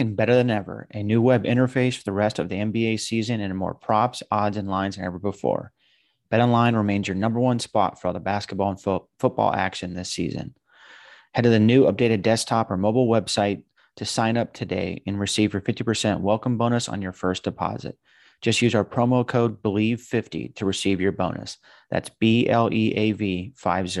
And 0.00 0.16
better 0.16 0.34
than 0.34 0.50
ever. 0.50 0.86
A 0.92 1.02
new 1.02 1.20
web 1.20 1.44
interface 1.44 1.96
for 1.96 2.04
the 2.04 2.12
rest 2.12 2.38
of 2.38 2.48
the 2.48 2.56
NBA 2.56 3.00
season 3.00 3.40
and 3.40 3.56
more 3.56 3.74
props, 3.74 4.22
odds, 4.30 4.56
and 4.56 4.68
lines 4.68 4.96
than 4.96 5.04
ever 5.04 5.18
before. 5.18 5.72
BetOnline 6.30 6.76
remains 6.76 7.08
your 7.08 7.16
number 7.16 7.40
one 7.40 7.58
spot 7.58 8.00
for 8.00 8.08
all 8.08 8.14
the 8.14 8.20
basketball 8.20 8.70
and 8.70 8.80
fo- 8.80 9.08
football 9.18 9.52
action 9.52 9.94
this 9.94 10.12
season. 10.12 10.54
Head 11.32 11.42
to 11.42 11.50
the 11.50 11.58
new 11.58 11.84
updated 11.84 12.22
desktop 12.22 12.70
or 12.70 12.76
mobile 12.76 13.08
website 13.08 13.62
to 13.96 14.04
sign 14.04 14.36
up 14.36 14.54
today 14.54 15.02
and 15.06 15.18
receive 15.18 15.52
your 15.52 15.62
50% 15.62 16.20
welcome 16.20 16.58
bonus 16.58 16.88
on 16.88 17.02
your 17.02 17.12
first 17.12 17.42
deposit. 17.42 17.98
Just 18.40 18.62
use 18.62 18.74
our 18.74 18.84
promo 18.84 19.26
code 19.26 19.60
BLEAV50 19.62 20.54
to 20.56 20.64
receive 20.64 21.00
your 21.00 21.12
bonus. 21.12 21.58
That's 21.90 22.10
B 22.20 22.48
L 22.48 22.72
E 22.72 22.92
A 22.94 23.12
V 23.12 23.52
50. 23.56 24.00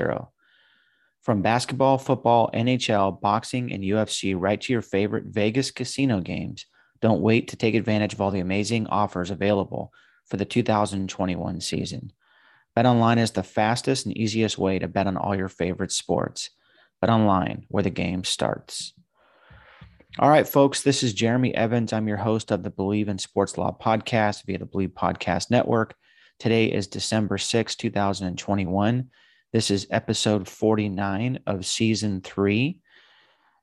From 1.28 1.42
basketball, 1.42 1.98
football, 1.98 2.48
NHL, 2.54 3.20
boxing, 3.20 3.70
and 3.70 3.84
UFC, 3.84 4.34
right 4.34 4.58
to 4.62 4.72
your 4.72 4.80
favorite 4.80 5.26
Vegas 5.26 5.70
casino 5.70 6.22
games. 6.22 6.64
Don't 7.02 7.20
wait 7.20 7.48
to 7.48 7.56
take 7.56 7.74
advantage 7.74 8.14
of 8.14 8.22
all 8.22 8.30
the 8.30 8.40
amazing 8.40 8.86
offers 8.86 9.30
available 9.30 9.92
for 10.24 10.38
the 10.38 10.46
2021 10.46 11.60
season. 11.60 12.14
BetOnline 12.74 13.18
is 13.18 13.32
the 13.32 13.42
fastest 13.42 14.06
and 14.06 14.16
easiest 14.16 14.56
way 14.56 14.78
to 14.78 14.88
bet 14.88 15.06
on 15.06 15.18
all 15.18 15.36
your 15.36 15.50
favorite 15.50 15.92
sports. 15.92 16.48
BetOnline, 17.04 17.64
where 17.68 17.82
the 17.82 17.90
game 17.90 18.24
starts. 18.24 18.94
All 20.18 20.30
right, 20.30 20.48
folks, 20.48 20.80
this 20.80 21.02
is 21.02 21.12
Jeremy 21.12 21.54
Evans. 21.54 21.92
I'm 21.92 22.08
your 22.08 22.16
host 22.16 22.50
of 22.50 22.62
the 22.62 22.70
Bleav 22.70 23.08
in 23.08 23.18
Sports 23.18 23.58
Law 23.58 23.76
podcast 23.78 24.46
via 24.46 24.56
the 24.56 24.64
Bleav 24.64 24.94
Podcast 24.94 25.50
Network. 25.50 25.94
Today 26.38 26.72
is 26.72 26.86
December 26.86 27.36
6, 27.36 27.74
2021. 27.74 29.10
This 29.50 29.70
is 29.70 29.86
episode 29.90 30.46
49 30.46 31.38
of 31.46 31.64
season 31.64 32.20
three. 32.20 32.80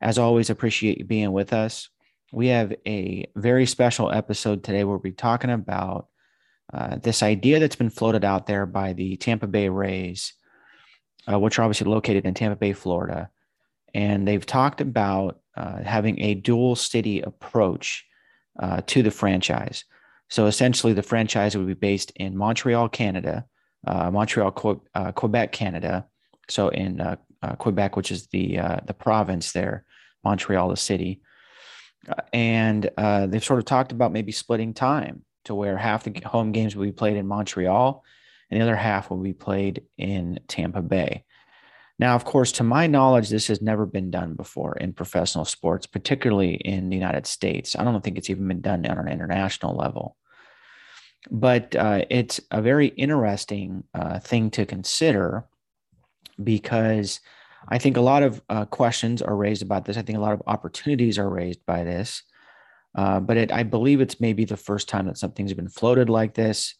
As 0.02 0.17
always, 0.17 0.50
appreciate 0.50 0.97
you 0.97 1.05
being 1.05 1.31
with 1.31 1.53
us. 1.53 1.89
We 2.33 2.47
have 2.47 2.73
a 2.88 3.30
very 3.36 3.67
special 3.67 4.11
episode 4.11 4.63
today 4.63 4.83
where 4.83 4.97
we're 4.97 5.13
talking 5.13 5.52
about 5.52 6.08
uh, 6.73 6.95
this 6.95 7.22
idea 7.22 7.59
that's 7.59 7.75
been 7.75 7.91
floated 7.91 8.25
out 8.25 8.47
there 8.47 8.66
by 8.66 8.94
the 8.94 9.16
Tampa 9.17 9.45
Bay 9.45 9.69
Rays, 9.69 10.33
uh, 11.31 11.39
which 11.39 11.59
are 11.59 11.61
obviously 11.61 11.88
located 11.88 12.25
in 12.25 12.33
Tampa 12.33 12.56
Bay, 12.56 12.73
Florida. 12.73 13.30
And 13.94 14.28
they've 14.28 14.45
talked 14.45 14.81
about 14.81 15.39
uh, 15.56 15.83
having 15.83 16.19
a 16.19 16.33
dual 16.33 16.75
city 16.75 17.22
approach 17.22 18.03
uh, 18.59 18.81
to 18.88 19.03
the 19.03 19.11
franchise. 19.11 19.86
So 20.31 20.47
essentially, 20.47 20.94
the 20.94 21.03
franchise 21.03 21.56
would 21.56 21.67
be 21.67 21.75
based 21.75 22.11
in 22.16 22.36
Montreal, 22.36 22.89
Canada, 22.89 23.45
uh, 23.86 24.11
Montreal, 24.11 24.81
uh, 24.94 25.11
Quebec, 25.11 25.52
Canada. 25.52 26.05
So 26.50 26.69
in 26.69 27.02
uh, 27.02 27.16
uh, 27.41 27.55
Quebec, 27.55 27.95
which 27.95 28.11
is 28.11 28.28
the 28.28 28.58
the 28.86 28.94
province 28.94 29.52
there, 29.52 29.86
Montreal, 30.23 30.69
the 30.69 30.78
city, 30.78 31.22
and 32.33 32.89
they've 32.97 33.44
sort 33.44 33.59
of 33.59 33.66
talked 33.66 33.91
about 33.91 34.11
maybe 34.11 34.31
splitting 34.31 34.73
time 34.73 35.23
to 35.45 35.56
where 35.56 35.78
half 35.78 36.03
the 36.03 36.22
home 36.25 36.51
games 36.51 36.75
will 36.75 36.85
be 36.85 36.91
played 36.91 37.18
in 37.18 37.28
Montreal, 37.28 38.03
and 38.50 38.59
the 38.59 38.63
other 38.63 38.75
half 38.75 39.09
will 39.09 39.18
be 39.18 39.34
played 39.34 39.84
in 39.97 40.40
Tampa 40.47 40.81
Bay. 40.81 41.24
Now, 41.97 42.16
of 42.16 42.25
course, 42.25 42.51
to 42.53 42.63
my 42.63 42.88
knowledge, 42.88 43.29
this 43.29 43.47
has 43.47 43.62
never 43.62 43.85
been 43.85 44.12
done 44.12 44.34
before 44.34 44.75
in 44.78 44.91
professional 44.91 45.45
sports, 45.45 45.88
particularly 45.88 46.56
in 46.56 46.90
the 46.90 46.95
United 46.95 47.25
States. 47.25 47.75
I 47.75 47.85
don't 47.85 48.03
think 48.03 48.18
it's 48.18 48.29
even 48.29 48.47
been 48.47 48.62
done 48.62 48.85
on 48.85 48.97
an 48.97 49.07
international 49.07 49.78
level 49.78 50.18
but 51.31 51.75
uh, 51.75 52.06
it's 52.09 52.40
a 52.52 52.62
very 52.62 52.88
interesting 52.88 53.84
uh, 53.94 54.19
thing 54.19 54.52
to 54.52 54.66
consider 54.66 55.46
because 56.44 57.19
I 57.68 57.78
think 57.78 57.97
a 57.97 58.02
lot 58.02 58.24
of 58.24 58.41
uh, 58.50 58.66
questions 58.66 59.22
are 59.22 59.36
raised 59.36 59.62
about 59.62 59.86
this. 59.86 59.97
I 59.97 60.02
think 60.02 60.18
a 60.18 60.22
lot 60.22 60.34
of 60.34 60.44
opportunities 60.46 61.18
are 61.18 61.30
raised 61.30 61.66
by 61.66 61.84
this. 61.84 62.24
Uh, 62.96 63.19
but 63.19 63.38
it, 63.38 63.52
I 63.52 63.63
believe 63.63 64.02
it's 64.02 64.22
maybe 64.22 64.46
the 64.46 64.58
first 64.58 64.88
time 64.88 65.08
that 65.08 65.18
something's 65.18 65.53
been 65.53 65.68
floated 65.68 66.09
like 66.09 66.34
this. 66.34 66.75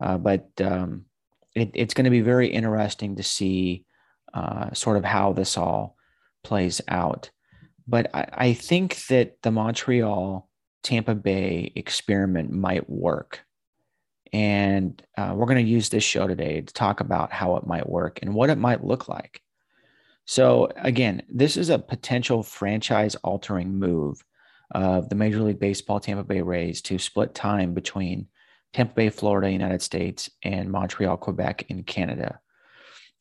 Uh, 0.00 0.18
but 0.18 0.48
um, 0.60 1.06
it, 1.54 1.70
it's 1.74 1.94
going 1.94 2.04
to 2.04 2.10
be 2.10 2.20
very 2.20 2.48
interesting 2.48 3.16
to 3.16 3.22
see 3.22 3.84
uh, 4.34 4.72
sort 4.72 4.96
of 4.96 5.04
how 5.04 5.32
this 5.32 5.56
all 5.56 5.96
plays 6.42 6.80
out. 6.88 7.30
But 7.86 8.10
I, 8.14 8.26
I 8.32 8.52
think 8.52 9.06
that 9.06 9.40
the 9.42 9.50
Montreal 9.50 10.48
Tampa 10.82 11.14
Bay 11.14 11.72
experiment 11.74 12.50
might 12.50 12.90
work. 12.90 13.44
And 14.34 15.00
uh, 15.16 15.32
we're 15.36 15.46
going 15.46 15.64
to 15.64 15.70
use 15.70 15.90
this 15.90 16.02
show 16.02 16.26
today 16.26 16.60
to 16.60 16.74
talk 16.74 16.98
about 16.98 17.32
how 17.32 17.54
it 17.54 17.68
might 17.68 17.88
work 17.88 18.18
and 18.20 18.34
what 18.34 18.50
it 18.50 18.58
might 18.58 18.82
look 18.82 19.08
like. 19.08 19.40
So, 20.24 20.70
again, 20.74 21.22
this 21.28 21.56
is 21.56 21.68
a 21.68 21.78
potential 21.78 22.42
franchise 22.42 23.14
altering 23.22 23.78
move 23.78 24.24
of 24.72 25.08
the 25.08 25.14
Major 25.14 25.40
League 25.40 25.60
Baseball 25.60 26.00
Tampa 26.00 26.24
Bay 26.24 26.42
Rays 26.42 26.82
to 26.82 26.98
split 26.98 27.32
time 27.32 27.74
between 27.74 28.26
Tampa 28.72 28.94
Bay, 28.94 29.08
Florida, 29.08 29.52
United 29.52 29.82
States, 29.82 30.28
and 30.42 30.68
Montreal, 30.68 31.16
Quebec, 31.16 31.66
in 31.68 31.84
Canada. 31.84 32.40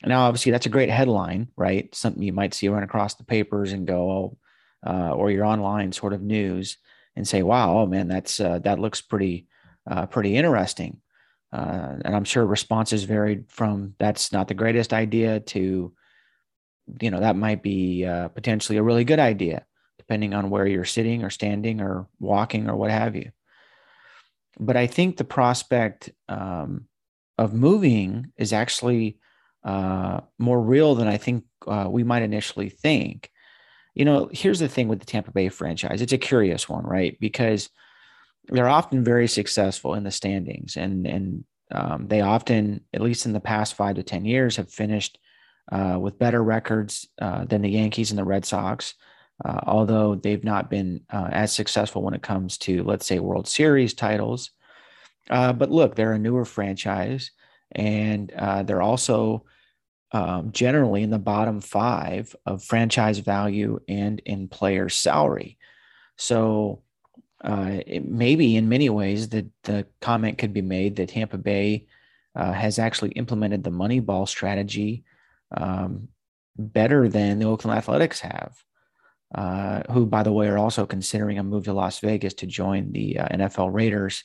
Now, 0.03 0.23
obviously, 0.23 0.51
that's 0.51 0.65
a 0.65 0.69
great 0.69 0.89
headline, 0.89 1.49
right? 1.55 1.93
Something 1.93 2.23
you 2.23 2.33
might 2.33 2.55
see 2.55 2.69
run 2.69 2.81
across 2.81 3.13
the 3.13 3.23
papers 3.23 3.71
and 3.71 3.85
go, 3.85 4.11
oh, 4.11 4.37
uh, 4.83 5.11
or 5.11 5.29
your 5.29 5.45
online 5.45 5.91
sort 5.91 6.13
of 6.13 6.23
news 6.23 6.77
and 7.15 7.27
say, 7.27 7.43
wow, 7.43 7.77
oh 7.77 7.85
man, 7.85 8.07
that's 8.07 8.39
uh, 8.39 8.57
that 8.59 8.79
looks 8.79 8.99
pretty 8.99 9.47
uh, 9.85 10.07
pretty 10.07 10.35
interesting. 10.35 11.01
Uh, 11.53 11.97
and 12.03 12.15
I'm 12.15 12.23
sure 12.23 12.45
responses 12.45 13.03
varied 13.03 13.45
from 13.47 13.93
that's 13.99 14.31
not 14.31 14.47
the 14.47 14.55
greatest 14.55 14.91
idea 14.91 15.39
to, 15.39 15.93
you 16.99 17.11
know, 17.11 17.19
that 17.19 17.35
might 17.35 17.61
be 17.61 18.05
uh, 18.05 18.29
potentially 18.29 18.79
a 18.79 18.83
really 18.83 19.03
good 19.03 19.19
idea, 19.19 19.63
depending 19.99 20.33
on 20.33 20.49
where 20.49 20.65
you're 20.65 20.83
sitting 20.83 21.23
or 21.23 21.29
standing 21.29 21.79
or 21.79 22.07
walking 22.19 22.67
or 22.67 22.75
what 22.75 22.89
have 22.89 23.15
you. 23.15 23.31
But 24.59 24.77
I 24.77 24.87
think 24.87 25.17
the 25.17 25.23
prospect 25.23 26.09
um, 26.27 26.85
of 27.37 27.53
moving 27.53 28.31
is 28.35 28.51
actually 28.51 29.19
uh, 29.63 30.21
more 30.39 30.59
real 30.61 30.95
than 30.95 31.07
I 31.07 31.17
think 31.17 31.45
uh, 31.67 31.87
we 31.87 32.03
might 32.03 32.23
initially 32.23 32.69
think. 32.69 33.29
You 33.93 34.05
know, 34.05 34.27
here's 34.33 34.59
the 34.59 34.67
thing 34.67 34.87
with 34.87 34.99
the 34.99 35.05
Tampa 35.05 35.31
Bay 35.31 35.49
franchise 35.49 36.01
it's 36.01 36.13
a 36.13 36.17
curious 36.17 36.67
one, 36.67 36.83
right? 36.83 37.15
Because 37.19 37.69
they're 38.47 38.67
often 38.67 39.03
very 39.03 39.27
successful 39.27 39.93
in 39.95 40.03
the 40.03 40.11
standings, 40.11 40.77
and 40.77 41.07
and 41.07 41.43
um, 41.71 42.07
they 42.07 42.21
often, 42.21 42.81
at 42.93 43.01
least 43.01 43.25
in 43.25 43.33
the 43.33 43.39
past 43.39 43.75
five 43.75 43.95
to 43.95 44.03
ten 44.03 44.25
years, 44.25 44.57
have 44.57 44.69
finished 44.69 45.17
uh, 45.71 45.97
with 45.99 46.19
better 46.19 46.43
records 46.43 47.07
uh, 47.21 47.45
than 47.45 47.61
the 47.61 47.69
Yankees 47.69 48.11
and 48.11 48.17
the 48.17 48.23
Red 48.23 48.45
Sox. 48.45 48.95
Uh, 49.43 49.59
although 49.65 50.15
they've 50.15 50.43
not 50.43 50.69
been 50.69 51.01
uh, 51.11 51.29
as 51.31 51.51
successful 51.51 52.03
when 52.03 52.13
it 52.13 52.21
comes 52.21 52.57
to, 52.59 52.83
let's 52.83 53.05
say, 53.05 53.19
World 53.19 53.47
Series 53.47 53.93
titles. 53.93 54.51
Uh, 55.29 55.51
but 55.53 55.71
look, 55.71 55.95
they're 55.95 56.13
a 56.13 56.19
newer 56.19 56.45
franchise, 56.45 57.31
and 57.71 58.31
uh, 58.33 58.63
they're 58.63 58.81
also 58.81 59.45
um, 60.11 60.51
generally 60.51 61.01
in 61.01 61.09
the 61.09 61.17
bottom 61.17 61.59
five 61.59 62.35
of 62.45 62.63
franchise 62.63 63.17
value 63.17 63.79
and 63.87 64.19
in 64.25 64.47
player 64.47 64.87
salary. 64.87 65.57
So 66.17 66.82
uh, 67.43 67.81
it, 67.85 68.07
maybe 68.07 68.55
in 68.55 68.69
many 68.69 68.89
ways 68.89 69.29
that 69.29 69.45
the 69.63 69.85
comment 70.01 70.37
could 70.37 70.53
be 70.53 70.61
made 70.61 70.95
that 70.95 71.09
Tampa 71.09 71.37
Bay 71.37 71.87
uh, 72.35 72.53
has 72.53 72.79
actually 72.79 73.11
implemented 73.11 73.63
the 73.63 73.71
money 73.71 73.99
ball 73.99 74.25
strategy 74.25 75.03
um, 75.55 76.07
better 76.57 77.09
than 77.09 77.39
the 77.39 77.45
Oakland 77.45 77.77
Athletics 77.77 78.21
have, 78.21 78.63
uh, 79.35 79.81
who, 79.91 80.05
by 80.05 80.23
the 80.23 80.31
way, 80.31 80.47
are 80.47 80.57
also 80.57 80.85
considering 80.85 81.37
a 81.37 81.43
move 81.43 81.65
to 81.65 81.73
Las 81.73 81.99
Vegas 81.99 82.33
to 82.35 82.47
join 82.47 82.91
the 82.91 83.19
uh, 83.19 83.27
NFL 83.27 83.73
Raiders 83.73 84.23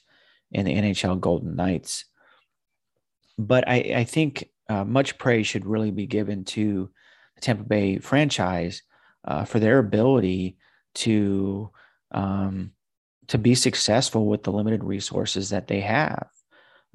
and 0.53 0.67
the 0.67 0.75
NHL 0.75 1.21
Golden 1.21 1.57
Knights. 1.57 2.05
But 3.37 3.69
I, 3.69 3.77
I 3.97 4.05
think 4.05 4.49
uh, 4.69 4.85
much 4.85 5.19
praise 5.19 5.47
should 5.47 5.67
really 5.67 5.91
be 5.91 6.07
given 6.07 6.45
to 6.45 6.91
the 7.35 7.41
Tampa 7.41 7.65
Bay 7.65 7.99
franchise 7.99 8.83
uh, 9.25 9.45
for 9.45 9.59
their 9.59 9.79
ability 9.79 10.57
to 10.95 11.71
um, 12.13 12.73
to 13.29 13.39
be 13.39 13.55
successful 13.55 14.27
with 14.27 14.43
the 14.43 14.53
limited 14.53 14.83
resources 14.83 15.51
that 15.51 15.69
they 15.69 15.81
have. 15.81 16.29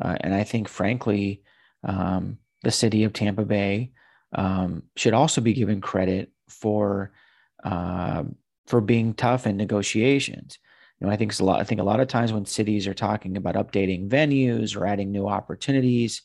Uh, 0.02 0.18
and 0.22 0.34
I 0.34 0.44
think, 0.44 0.68
frankly, 0.68 1.44
um, 1.84 2.38
the 2.64 2.72
city 2.72 3.04
of 3.04 3.14
Tampa 3.14 3.46
Bay 3.46 3.92
um, 4.34 4.84
should 4.96 5.14
also 5.14 5.42
be 5.42 5.54
given 5.54 5.82
credit 5.82 6.32
for 6.50 7.12
uh, 7.64 8.24
for 8.68 8.82
being 8.82 9.14
tough 9.14 9.46
in 9.46 9.58
negotiations. 9.58 10.58
You 11.00 11.08
know, 11.08 11.14
I 11.14 11.18
think 11.18 11.38
a 11.40 11.44
lot. 11.44 11.60
I 11.60 11.64
think 11.64 11.82
a 11.82 11.86
lot 11.86 12.00
of 12.00 12.08
times 12.08 12.34
when 12.34 12.46
cities 12.46 12.88
are 12.88 12.94
talking 12.94 13.38
about 13.38 13.56
updating 13.56 14.10
venues 14.10 14.76
or 14.76 14.86
adding 14.86 15.12
new 15.12 15.28
opportunities, 15.28 16.22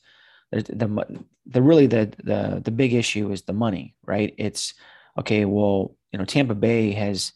the 0.52 0.62
the, 0.62 1.20
the 1.46 1.62
really 1.62 1.86
the 1.86 2.12
the 2.22 2.60
the 2.64 2.70
big 2.70 2.94
issue 2.94 3.30
is 3.30 3.42
the 3.42 3.52
money, 3.52 3.94
right? 4.06 4.34
It's 4.38 4.74
okay. 5.18 5.44
Well, 5.44 5.96
you 6.12 6.18
know, 6.18 6.24
Tampa 6.24 6.54
Bay 6.54 6.92
has 6.92 7.32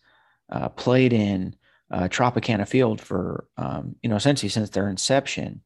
uh, 0.51 0.69
played 0.71 1.13
in 1.13 1.57
uh, 1.93 2.09
Tropicana 2.09 2.67
Field 2.67 3.01
for 3.01 3.47
um, 3.57 3.97
you 4.03 4.09
know 4.09 4.17
essentially 4.17 4.49
since 4.49 4.71
their 4.71 4.89
inception, 4.89 5.61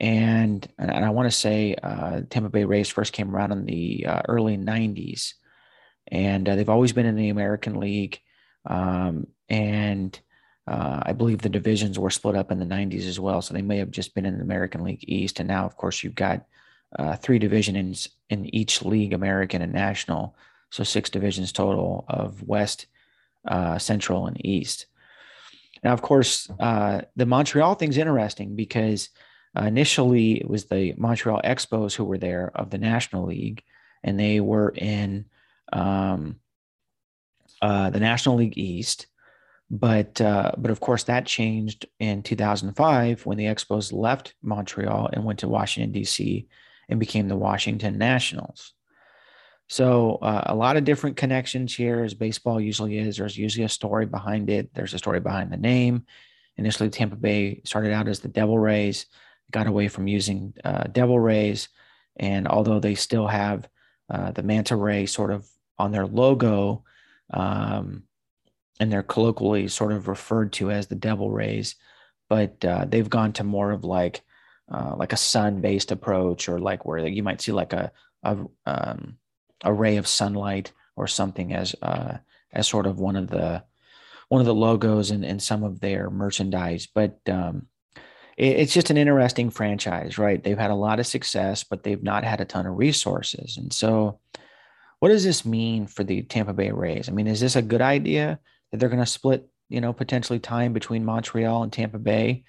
and 0.00 0.66
and 0.78 1.04
I 1.04 1.10
want 1.10 1.26
to 1.26 1.36
say 1.36 1.74
uh, 1.82 2.22
Tampa 2.30 2.48
Bay 2.48 2.64
Rays 2.64 2.88
first 2.88 3.12
came 3.12 3.34
around 3.34 3.52
in 3.52 3.66
the 3.66 4.06
uh, 4.06 4.22
early 4.28 4.56
'90s, 4.56 5.32
and 6.06 6.48
uh, 6.48 6.54
they've 6.54 6.68
always 6.68 6.92
been 6.92 7.06
in 7.06 7.16
the 7.16 7.30
American 7.30 7.80
League, 7.80 8.20
um, 8.64 9.26
and 9.48 10.18
uh, 10.68 11.00
I 11.02 11.12
believe 11.12 11.42
the 11.42 11.48
divisions 11.48 11.98
were 11.98 12.10
split 12.10 12.36
up 12.36 12.52
in 12.52 12.60
the 12.60 12.64
'90s 12.64 13.08
as 13.08 13.18
well, 13.18 13.42
so 13.42 13.52
they 13.52 13.62
may 13.62 13.78
have 13.78 13.90
just 13.90 14.14
been 14.14 14.26
in 14.26 14.38
the 14.38 14.44
American 14.44 14.84
League 14.84 15.04
East, 15.08 15.40
and 15.40 15.48
now 15.48 15.66
of 15.66 15.76
course 15.76 16.04
you've 16.04 16.14
got 16.14 16.46
uh, 16.96 17.16
three 17.16 17.40
divisions 17.40 18.08
in 18.30 18.54
each 18.54 18.84
league, 18.84 19.12
American 19.12 19.62
and 19.62 19.72
National, 19.72 20.36
so 20.70 20.84
six 20.84 21.10
divisions 21.10 21.50
total 21.50 22.04
of 22.06 22.40
West, 22.44 22.86
Central, 23.78 24.28
and 24.28 24.44
East. 24.46 24.86
Now, 25.84 25.92
of 25.92 26.02
course, 26.02 26.46
the 26.46 27.26
Montreal 27.26 27.74
thing's 27.74 27.98
interesting 27.98 28.56
because 28.56 29.10
uh, 29.56 29.64
initially, 29.64 30.40
it 30.40 30.48
was 30.48 30.64
the 30.64 30.94
Montreal 30.96 31.40
Expos 31.44 31.94
who 31.94 32.04
were 32.04 32.18
there 32.18 32.50
of 32.54 32.70
the 32.70 32.78
National 32.78 33.26
League, 33.26 33.62
and 34.02 34.18
they 34.18 34.40
were 34.40 34.70
in 34.70 35.26
um, 35.72 36.36
uh, 37.62 37.90
the 37.90 38.00
National 38.00 38.36
League 38.36 38.58
East. 38.58 39.06
But 39.70 40.20
uh, 40.20 40.52
but 40.58 40.70
of 40.70 40.80
course, 40.80 41.04
that 41.04 41.26
changed 41.26 41.86
in 41.98 42.22
2005 42.22 43.24
when 43.26 43.38
the 43.38 43.44
Expos 43.44 43.92
left 43.92 44.34
Montreal 44.42 45.10
and 45.12 45.24
went 45.24 45.38
to 45.40 45.48
Washington 45.48 45.92
D.C. 45.92 46.48
and 46.88 47.00
became 47.00 47.28
the 47.28 47.36
Washington 47.36 47.96
Nationals. 47.96 48.72
So 49.68 50.16
uh, 50.16 50.44
a 50.46 50.54
lot 50.54 50.76
of 50.76 50.84
different 50.84 51.16
connections 51.16 51.74
here, 51.74 52.04
as 52.04 52.14
baseball 52.14 52.60
usually 52.60 52.98
is. 52.98 53.16
There's 53.16 53.36
usually 53.36 53.64
a 53.64 53.68
story 53.68 54.06
behind 54.06 54.50
it. 54.50 54.72
There's 54.74 54.94
a 54.94 54.98
story 54.98 55.20
behind 55.20 55.50
the 55.50 55.56
name. 55.56 56.04
Initially, 56.56 56.90
Tampa 56.90 57.16
Bay 57.16 57.62
started 57.64 57.92
out 57.92 58.08
as 58.08 58.20
the 58.20 58.28
Devil 58.28 58.58
Rays 58.58 59.06
got 59.50 59.66
away 59.66 59.88
from 59.88 60.08
using 60.08 60.54
uh, 60.64 60.84
devil 60.84 61.18
rays. 61.18 61.68
And 62.16 62.46
although 62.48 62.80
they 62.80 62.94
still 62.94 63.26
have 63.26 63.68
uh, 64.10 64.30
the 64.32 64.42
manta 64.42 64.76
ray 64.76 65.06
sort 65.06 65.30
of 65.30 65.46
on 65.78 65.92
their 65.92 66.06
logo, 66.06 66.84
um, 67.32 68.04
and 68.80 68.92
they're 68.92 69.02
colloquially 69.02 69.68
sort 69.68 69.92
of 69.92 70.08
referred 70.08 70.52
to 70.54 70.70
as 70.70 70.86
the 70.86 70.94
devil 70.94 71.30
rays, 71.30 71.76
but 72.28 72.64
uh, 72.64 72.84
they've 72.88 73.10
gone 73.10 73.32
to 73.34 73.44
more 73.44 73.70
of 73.70 73.84
like 73.84 74.22
uh, 74.72 74.94
like 74.96 75.12
a 75.12 75.16
sun-based 75.16 75.92
approach, 75.92 76.48
or 76.48 76.58
like 76.58 76.84
where 76.84 76.98
you 77.06 77.22
might 77.22 77.40
see 77.40 77.52
like 77.52 77.72
a 77.72 77.92
a, 78.22 78.38
um, 78.66 79.16
a 79.62 79.72
ray 79.72 79.96
of 79.96 80.06
sunlight 80.06 80.72
or 80.96 81.06
something 81.06 81.52
as 81.52 81.74
uh, 81.82 82.18
as 82.52 82.68
sort 82.68 82.86
of 82.86 82.98
one 82.98 83.16
of 83.16 83.28
the 83.28 83.62
one 84.28 84.40
of 84.40 84.46
the 84.46 84.54
logos 84.54 85.10
in, 85.10 85.24
in 85.24 85.38
some 85.38 85.62
of 85.62 85.80
their 85.80 86.10
merchandise. 86.10 86.88
But 86.92 87.18
um, 87.28 87.66
it's 88.36 88.74
just 88.74 88.90
an 88.90 88.96
interesting 88.96 89.50
franchise, 89.50 90.18
right? 90.18 90.42
They've 90.42 90.58
had 90.58 90.70
a 90.70 90.76
lot 90.76 90.98
of 90.98 91.06
success, 91.06 91.62
but 91.62 91.82
they've 91.82 92.02
not 92.02 92.24
had 92.24 92.40
a 92.40 92.44
ton 92.44 92.66
of 92.66 92.76
resources. 92.76 93.56
And 93.56 93.72
so, 93.72 94.18
what 94.98 95.10
does 95.10 95.24
this 95.24 95.44
mean 95.44 95.86
for 95.86 96.02
the 96.02 96.22
Tampa 96.22 96.52
Bay 96.52 96.70
Rays? 96.70 97.08
I 97.08 97.12
mean, 97.12 97.26
is 97.26 97.40
this 97.40 97.56
a 97.56 97.62
good 97.62 97.82
idea 97.82 98.40
that 98.70 98.78
they're 98.78 98.88
going 98.88 98.98
to 99.02 99.06
split, 99.06 99.48
you 99.68 99.80
know, 99.80 99.92
potentially 99.92 100.38
time 100.38 100.72
between 100.72 101.04
Montreal 101.04 101.62
and 101.62 101.72
Tampa 101.72 101.98
Bay? 101.98 102.44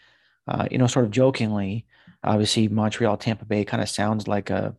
Uh, 0.48 0.68
you 0.72 0.78
know, 0.78 0.88
sort 0.88 1.06
of 1.06 1.12
jokingly, 1.12 1.86
obviously, 2.24 2.68
Montreal 2.68 3.18
Tampa 3.18 3.46
Bay 3.46 3.66
kind 3.66 3.84
of 3.84 3.90
sounds 3.90 4.28
like 4.28 4.50
a 4.50 4.76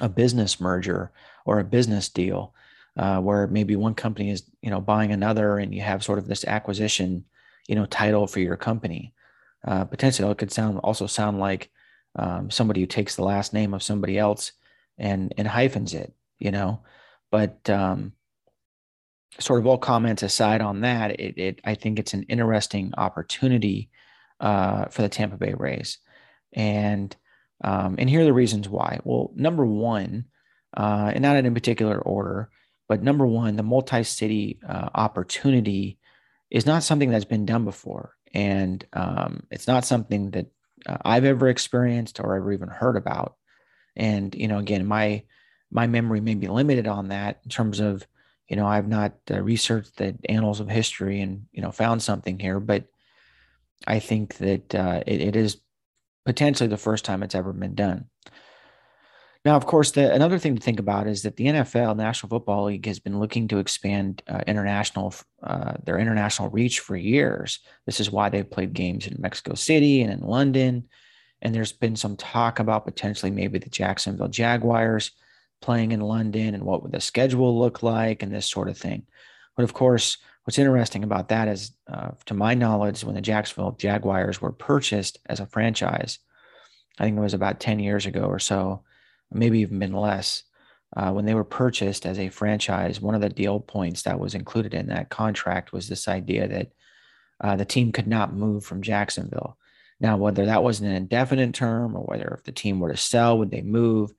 a 0.00 0.08
business 0.08 0.60
merger 0.60 1.10
or 1.44 1.58
a 1.58 1.64
business 1.64 2.08
deal, 2.08 2.54
uh, 2.96 3.20
where 3.20 3.46
maybe 3.46 3.76
one 3.76 3.94
company 3.94 4.30
is, 4.30 4.44
you 4.62 4.70
know, 4.70 4.80
buying 4.80 5.12
another, 5.12 5.58
and 5.58 5.74
you 5.74 5.82
have 5.82 6.04
sort 6.04 6.18
of 6.18 6.26
this 6.26 6.44
acquisition, 6.44 7.24
you 7.68 7.74
know, 7.74 7.86
title 7.86 8.26
for 8.26 8.40
your 8.40 8.56
company 8.56 9.14
uh, 9.66 9.84
potentially 9.84 10.30
it 10.30 10.38
could 10.38 10.52
sound 10.52 10.78
also 10.78 11.06
sound 11.06 11.38
like 11.38 11.70
um, 12.16 12.50
somebody 12.50 12.80
who 12.80 12.86
takes 12.86 13.16
the 13.16 13.24
last 13.24 13.54
name 13.54 13.74
of 13.74 13.82
somebody 13.82 14.18
else 14.18 14.52
and 14.98 15.32
and 15.38 15.48
hyphens 15.48 15.94
it, 15.94 16.12
you 16.38 16.50
know. 16.50 16.82
But 17.30 17.68
um, 17.70 18.12
sort 19.38 19.60
of 19.60 19.66
all 19.66 19.78
comments 19.78 20.22
aside 20.22 20.60
on 20.60 20.80
that, 20.82 21.12
it, 21.20 21.38
it 21.38 21.60
I 21.64 21.74
think 21.74 21.98
it's 21.98 22.14
an 22.14 22.24
interesting 22.24 22.92
opportunity 22.96 23.90
uh, 24.40 24.86
for 24.86 25.02
the 25.02 25.08
Tampa 25.08 25.36
Bay 25.36 25.54
Rays, 25.56 25.98
and 26.52 27.14
um, 27.62 27.96
and 27.98 28.08
here 28.08 28.22
are 28.22 28.24
the 28.24 28.32
reasons 28.32 28.68
why. 28.68 29.00
Well, 29.04 29.30
number 29.34 29.64
one, 29.64 30.26
uh, 30.76 31.12
and 31.14 31.22
not 31.22 31.36
in 31.36 31.46
a 31.46 31.50
particular 31.50 31.98
order, 31.98 32.50
but 32.88 33.02
number 33.02 33.26
one, 33.26 33.56
the 33.56 33.62
multi-city 33.62 34.58
uh, 34.68 34.88
opportunity 34.94 35.98
is 36.50 36.66
not 36.66 36.82
something 36.82 37.10
that's 37.10 37.24
been 37.24 37.46
done 37.46 37.64
before 37.64 38.14
and 38.34 38.84
um, 38.92 39.46
it's 39.50 39.66
not 39.66 39.84
something 39.84 40.30
that 40.30 40.46
uh, 40.86 40.98
I've 41.04 41.24
ever 41.24 41.48
experienced 41.48 42.20
or 42.20 42.36
ever 42.36 42.52
even 42.52 42.68
heard 42.68 42.96
about. 42.96 43.36
And 43.94 44.34
you 44.34 44.48
know, 44.48 44.58
again, 44.58 44.86
my 44.86 45.22
my 45.70 45.86
memory 45.86 46.20
may 46.20 46.34
be 46.34 46.48
limited 46.48 46.86
on 46.86 47.08
that 47.08 47.40
in 47.44 47.50
terms 47.50 47.80
of 47.80 48.06
you 48.48 48.56
know 48.56 48.66
I've 48.66 48.88
not 48.88 49.14
uh, 49.30 49.40
researched 49.40 49.96
the 49.96 50.16
annals 50.28 50.60
of 50.60 50.68
history 50.68 51.20
and 51.20 51.46
you 51.52 51.62
know 51.62 51.72
found 51.72 52.02
something 52.02 52.38
here, 52.38 52.58
but 52.58 52.86
I 53.86 53.98
think 53.98 54.36
that 54.38 54.74
uh, 54.74 55.02
it, 55.06 55.20
it 55.20 55.36
is 55.36 55.58
potentially 56.24 56.68
the 56.68 56.76
first 56.76 57.04
time 57.04 57.22
it's 57.22 57.34
ever 57.34 57.52
been 57.52 57.74
done. 57.74 58.06
Now, 59.44 59.56
of 59.56 59.66
course, 59.66 59.90
the, 59.90 60.12
another 60.14 60.38
thing 60.38 60.54
to 60.54 60.62
think 60.62 60.78
about 60.78 61.08
is 61.08 61.22
that 61.22 61.36
the 61.36 61.46
NFL, 61.46 61.96
National 61.96 62.30
Football 62.30 62.66
League, 62.66 62.86
has 62.86 63.00
been 63.00 63.18
looking 63.18 63.48
to 63.48 63.58
expand 63.58 64.22
uh, 64.28 64.40
international 64.46 65.14
uh, 65.42 65.74
their 65.82 65.98
international 65.98 66.48
reach 66.50 66.78
for 66.78 66.94
years. 66.94 67.58
This 67.84 67.98
is 67.98 68.10
why 68.10 68.28
they've 68.28 68.48
played 68.48 68.72
games 68.72 69.08
in 69.08 69.20
Mexico 69.20 69.54
City 69.54 70.02
and 70.02 70.12
in 70.12 70.20
London. 70.20 70.88
And 71.40 71.52
there's 71.52 71.72
been 71.72 71.96
some 71.96 72.16
talk 72.16 72.60
about 72.60 72.84
potentially 72.84 73.32
maybe 73.32 73.58
the 73.58 73.68
Jacksonville 73.68 74.28
Jaguars 74.28 75.10
playing 75.60 75.90
in 75.90 76.00
London 76.00 76.54
and 76.54 76.62
what 76.62 76.82
would 76.82 76.92
the 76.92 77.00
schedule 77.00 77.58
look 77.58 77.82
like 77.82 78.22
and 78.22 78.32
this 78.32 78.48
sort 78.48 78.68
of 78.68 78.78
thing. 78.78 79.06
But 79.56 79.64
of 79.64 79.74
course, 79.74 80.18
what's 80.44 80.58
interesting 80.58 81.04
about 81.04 81.28
that 81.28 81.48
is, 81.48 81.72
uh, 81.90 82.10
to 82.26 82.34
my 82.34 82.54
knowledge, 82.54 83.04
when 83.04 83.14
the 83.14 83.20
Jacksonville 83.20 83.72
Jaguars 83.72 84.40
were 84.40 84.52
purchased 84.52 85.18
as 85.26 85.40
a 85.40 85.46
franchise, 85.46 86.18
I 86.98 87.04
think 87.04 87.16
it 87.16 87.20
was 87.20 87.34
about 87.34 87.60
10 87.60 87.78
years 87.78 88.06
ago 88.06 88.22
or 88.22 88.38
so 88.38 88.82
maybe 89.34 89.60
even 89.60 89.78
been 89.78 89.92
less. 89.92 90.42
Uh, 90.94 91.10
when 91.10 91.24
they 91.24 91.34
were 91.34 91.44
purchased 91.44 92.04
as 92.04 92.18
a 92.18 92.28
franchise, 92.28 93.00
one 93.00 93.14
of 93.14 93.22
the 93.22 93.28
deal 93.30 93.60
points 93.60 94.02
that 94.02 94.20
was 94.20 94.34
included 94.34 94.74
in 94.74 94.88
that 94.88 95.08
contract 95.08 95.72
was 95.72 95.88
this 95.88 96.06
idea 96.06 96.46
that 96.46 96.70
uh, 97.40 97.56
the 97.56 97.64
team 97.64 97.92
could 97.92 98.06
not 98.06 98.34
move 98.34 98.64
from 98.64 98.82
Jacksonville. 98.82 99.56
Now, 100.00 100.16
whether 100.16 100.44
that 100.46 100.62
was 100.62 100.80
an 100.80 100.90
indefinite 100.90 101.54
term 101.54 101.96
or 101.96 102.02
whether 102.02 102.28
if 102.36 102.44
the 102.44 102.52
team 102.52 102.78
were 102.78 102.90
to 102.90 102.96
sell, 102.96 103.38
would 103.38 103.50
they 103.50 103.62
move? 103.62 104.12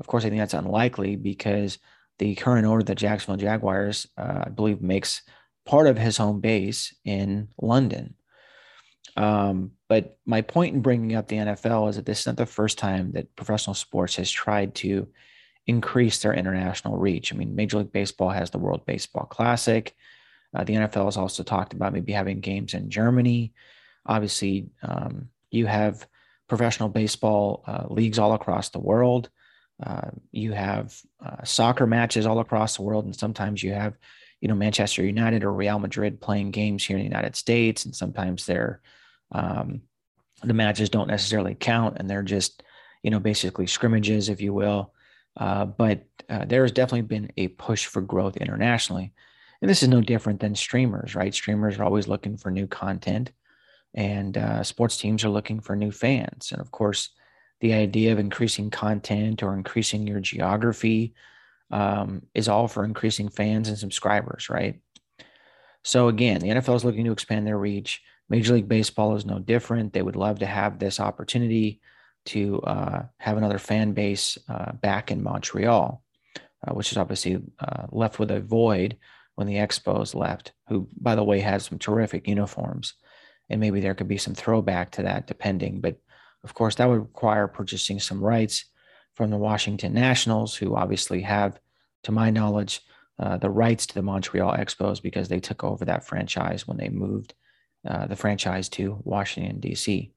Of 0.00 0.06
course, 0.06 0.24
I 0.24 0.30
think 0.30 0.40
that's 0.40 0.54
unlikely 0.54 1.16
because 1.16 1.78
the 2.18 2.34
current 2.36 2.66
owner 2.66 2.80
of 2.80 2.86
the 2.86 2.94
Jacksonville 2.94 3.36
Jaguars, 3.44 4.06
uh, 4.16 4.44
I 4.46 4.48
believe, 4.48 4.80
makes 4.80 5.22
part 5.64 5.86
of 5.86 5.98
his 5.98 6.16
home 6.16 6.40
base 6.40 6.94
in 7.04 7.48
London. 7.60 8.14
Um, 9.16 9.72
but 9.88 10.18
my 10.26 10.42
point 10.42 10.74
in 10.74 10.82
bringing 10.82 11.14
up 11.14 11.28
the 11.28 11.36
NFL 11.36 11.90
is 11.90 11.96
that 11.96 12.06
this 12.06 12.20
is 12.20 12.26
not 12.26 12.36
the 12.36 12.46
first 12.46 12.78
time 12.78 13.12
that 13.12 13.34
professional 13.36 13.74
sports 13.74 14.16
has 14.16 14.30
tried 14.30 14.74
to 14.76 15.08
increase 15.66 16.18
their 16.18 16.34
international 16.34 16.96
reach. 16.96 17.32
I 17.32 17.36
mean, 17.36 17.54
Major 17.54 17.78
League 17.78 17.92
Baseball 17.92 18.30
has 18.30 18.50
the 18.50 18.58
World 18.58 18.84
Baseball 18.86 19.24
Classic. 19.24 19.94
Uh, 20.54 20.64
the 20.64 20.74
NFL 20.74 21.06
has 21.06 21.16
also 21.16 21.42
talked 21.42 21.72
about 21.72 21.92
maybe 21.92 22.12
having 22.12 22.40
games 22.40 22.74
in 22.74 22.90
Germany. 22.90 23.52
Obviously, 24.06 24.68
um, 24.82 25.28
you 25.50 25.66
have 25.66 26.06
professional 26.48 26.88
baseball 26.88 27.64
uh, 27.66 27.86
leagues 27.88 28.18
all 28.18 28.34
across 28.34 28.68
the 28.68 28.78
world. 28.78 29.30
Uh, 29.82 30.10
you 30.30 30.52
have 30.52 30.96
uh, 31.24 31.42
soccer 31.42 31.86
matches 31.86 32.26
all 32.26 32.38
across 32.38 32.76
the 32.76 32.82
world, 32.82 33.04
and 33.04 33.16
sometimes 33.16 33.62
you 33.62 33.72
have, 33.72 33.94
you 34.44 34.48
know, 34.48 34.54
Manchester 34.54 35.02
United 35.02 35.42
or 35.42 35.54
Real 35.54 35.78
Madrid 35.78 36.20
playing 36.20 36.50
games 36.50 36.84
here 36.84 36.98
in 36.98 37.02
the 37.02 37.08
United 37.08 37.34
States, 37.34 37.86
and 37.86 37.96
sometimes 37.96 38.44
they're 38.44 38.82
um, 39.32 39.80
the 40.42 40.52
matches 40.52 40.90
don't 40.90 41.08
necessarily 41.08 41.54
count 41.54 41.96
and 41.96 42.10
they're 42.10 42.22
just, 42.22 42.62
you 43.02 43.10
know, 43.10 43.18
basically 43.18 43.66
scrimmages, 43.66 44.28
if 44.28 44.42
you 44.42 44.52
will. 44.52 44.92
Uh, 45.34 45.64
but 45.64 46.04
uh, 46.28 46.44
there 46.44 46.60
has 46.60 46.72
definitely 46.72 47.00
been 47.00 47.32
a 47.38 47.48
push 47.48 47.86
for 47.86 48.02
growth 48.02 48.36
internationally. 48.36 49.14
And 49.62 49.70
this 49.70 49.82
is 49.82 49.88
no 49.88 50.02
different 50.02 50.40
than 50.40 50.54
streamers, 50.54 51.14
right? 51.14 51.32
Streamers 51.32 51.78
are 51.78 51.84
always 51.84 52.06
looking 52.06 52.36
for 52.36 52.50
new 52.50 52.66
content, 52.66 53.32
and 53.94 54.36
uh, 54.36 54.62
sports 54.62 54.98
teams 54.98 55.24
are 55.24 55.30
looking 55.30 55.60
for 55.60 55.74
new 55.74 55.90
fans. 55.90 56.52
And 56.52 56.60
of 56.60 56.70
course, 56.70 57.08
the 57.60 57.72
the 57.72 57.72
idea 57.72 58.12
of 58.12 58.18
increasing 58.18 58.68
content 58.68 59.42
or 59.42 59.54
increasing 59.54 60.06
your 60.06 60.20
geography 60.20 61.14
um, 61.74 62.22
is 62.34 62.48
all 62.48 62.68
for 62.68 62.84
increasing 62.84 63.28
fans 63.28 63.68
and 63.68 63.76
subscribers, 63.76 64.48
right? 64.48 64.80
So 65.82 66.06
again, 66.06 66.40
the 66.40 66.48
NFL 66.48 66.76
is 66.76 66.84
looking 66.84 67.04
to 67.04 67.12
expand 67.12 67.46
their 67.46 67.58
reach. 67.58 68.00
Major 68.28 68.54
League 68.54 68.68
Baseball 68.68 69.16
is 69.16 69.26
no 69.26 69.40
different. 69.40 69.92
They 69.92 70.00
would 70.00 70.14
love 70.14 70.38
to 70.38 70.46
have 70.46 70.78
this 70.78 71.00
opportunity 71.00 71.80
to 72.26 72.60
uh, 72.62 73.02
have 73.18 73.36
another 73.36 73.58
fan 73.58 73.92
base 73.92 74.38
uh, 74.48 74.72
back 74.72 75.10
in 75.10 75.22
Montreal, 75.22 76.00
uh, 76.66 76.74
which 76.74 76.92
is 76.92 76.96
obviously 76.96 77.42
uh, 77.58 77.86
left 77.90 78.20
with 78.20 78.30
a 78.30 78.40
void 78.40 78.96
when 79.34 79.48
the 79.48 79.56
Expos 79.56 80.14
left, 80.14 80.52
who, 80.68 80.88
by 81.00 81.16
the 81.16 81.24
way, 81.24 81.40
has 81.40 81.64
some 81.64 81.78
terrific 81.78 82.28
uniforms. 82.28 82.94
And 83.50 83.60
maybe 83.60 83.80
there 83.80 83.94
could 83.94 84.08
be 84.08 84.16
some 84.16 84.34
throwback 84.34 84.92
to 84.92 85.02
that, 85.02 85.26
depending. 85.26 85.80
But 85.80 85.98
of 86.44 86.54
course, 86.54 86.76
that 86.76 86.88
would 86.88 87.00
require 87.00 87.48
purchasing 87.48 87.98
some 87.98 88.22
rights 88.22 88.66
from 89.14 89.30
the 89.30 89.36
Washington 89.36 89.92
Nationals, 89.92 90.54
who 90.54 90.76
obviously 90.76 91.22
have, 91.22 91.58
to 92.04 92.12
my 92.12 92.30
knowledge, 92.30 92.80
uh, 93.18 93.36
the 93.36 93.50
rights 93.50 93.86
to 93.86 93.94
the 93.94 94.02
Montreal 94.02 94.54
Expos 94.54 95.02
because 95.02 95.28
they 95.28 95.40
took 95.40 95.64
over 95.64 95.84
that 95.84 96.06
franchise 96.06 96.66
when 96.66 96.76
they 96.76 96.88
moved 96.88 97.34
uh, 97.86 98.06
the 98.06 98.16
franchise 98.16 98.68
to 98.70 98.98
Washington, 99.04 99.60
D.C. 99.60 100.10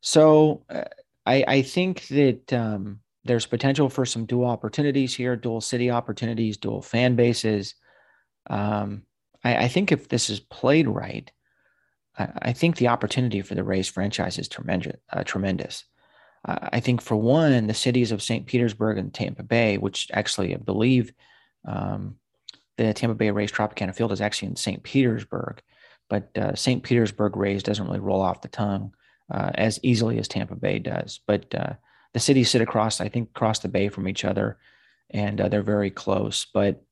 So 0.00 0.64
uh, 0.70 0.84
I, 1.26 1.44
I, 1.46 1.62
think 1.62 2.06
that 2.08 2.52
um, 2.52 3.00
there's 3.24 3.46
potential 3.46 3.88
for 3.88 4.04
some 4.04 4.26
dual 4.26 4.46
opportunities 4.46 5.14
here, 5.14 5.34
dual 5.34 5.60
city 5.60 5.90
opportunities, 5.90 6.56
dual 6.56 6.82
fan 6.82 7.16
bases. 7.16 7.74
Um, 8.48 9.02
I, 9.42 9.64
I, 9.64 9.68
think 9.68 9.90
if 9.90 10.08
this 10.08 10.30
is 10.30 10.40
played 10.40 10.86
right, 10.86 11.30
I, 12.18 12.28
I, 12.42 12.52
think 12.52 12.76
the 12.76 12.88
opportunity 12.88 13.40
for 13.40 13.54
the 13.54 13.64
Rays 13.64 13.88
franchise 13.88 14.38
is 14.38 14.48
tremendous. 14.48 15.84
Uh. 16.44 16.68
I 16.72 16.80
think 16.80 17.00
for 17.00 17.16
one, 17.16 17.66
the 17.66 17.74
cities 17.74 18.12
of 18.12 18.22
St. 18.22 18.46
Petersburg 18.46 18.98
and 18.98 19.12
Tampa 19.12 19.42
Bay, 19.42 19.78
which 19.78 20.08
actually 20.12 20.54
I 20.54 20.58
believe 20.58 21.12
um, 21.66 22.16
the 22.76 22.92
Tampa 22.92 23.14
Bay 23.14 23.30
Rays 23.30 23.52
Tropicana 23.52 23.94
Field 23.94 24.12
is 24.12 24.20
actually 24.20 24.48
in 24.48 24.56
St. 24.56 24.82
Petersburg, 24.82 25.62
but 26.08 26.36
uh, 26.36 26.54
St. 26.54 26.82
Petersburg 26.82 27.36
Rays 27.36 27.62
doesn't 27.62 27.86
really 27.86 28.00
roll 28.00 28.20
off 28.20 28.42
the 28.42 28.48
tongue 28.48 28.92
uh, 29.32 29.50
as 29.54 29.80
easily 29.82 30.18
as 30.18 30.28
Tampa 30.28 30.54
Bay 30.54 30.78
does. 30.78 31.20
But 31.26 31.54
uh, 31.54 31.74
the 32.12 32.20
cities 32.20 32.50
sit 32.50 32.62
across, 32.62 33.00
I 33.00 33.08
think, 33.08 33.30
across 33.30 33.60
the 33.60 33.68
bay 33.68 33.88
from 33.88 34.08
each 34.08 34.24
other, 34.24 34.58
and 35.10 35.40
uh, 35.40 35.48
they're 35.48 35.62
very 35.62 35.90
close. 35.90 36.46
But 36.52 36.82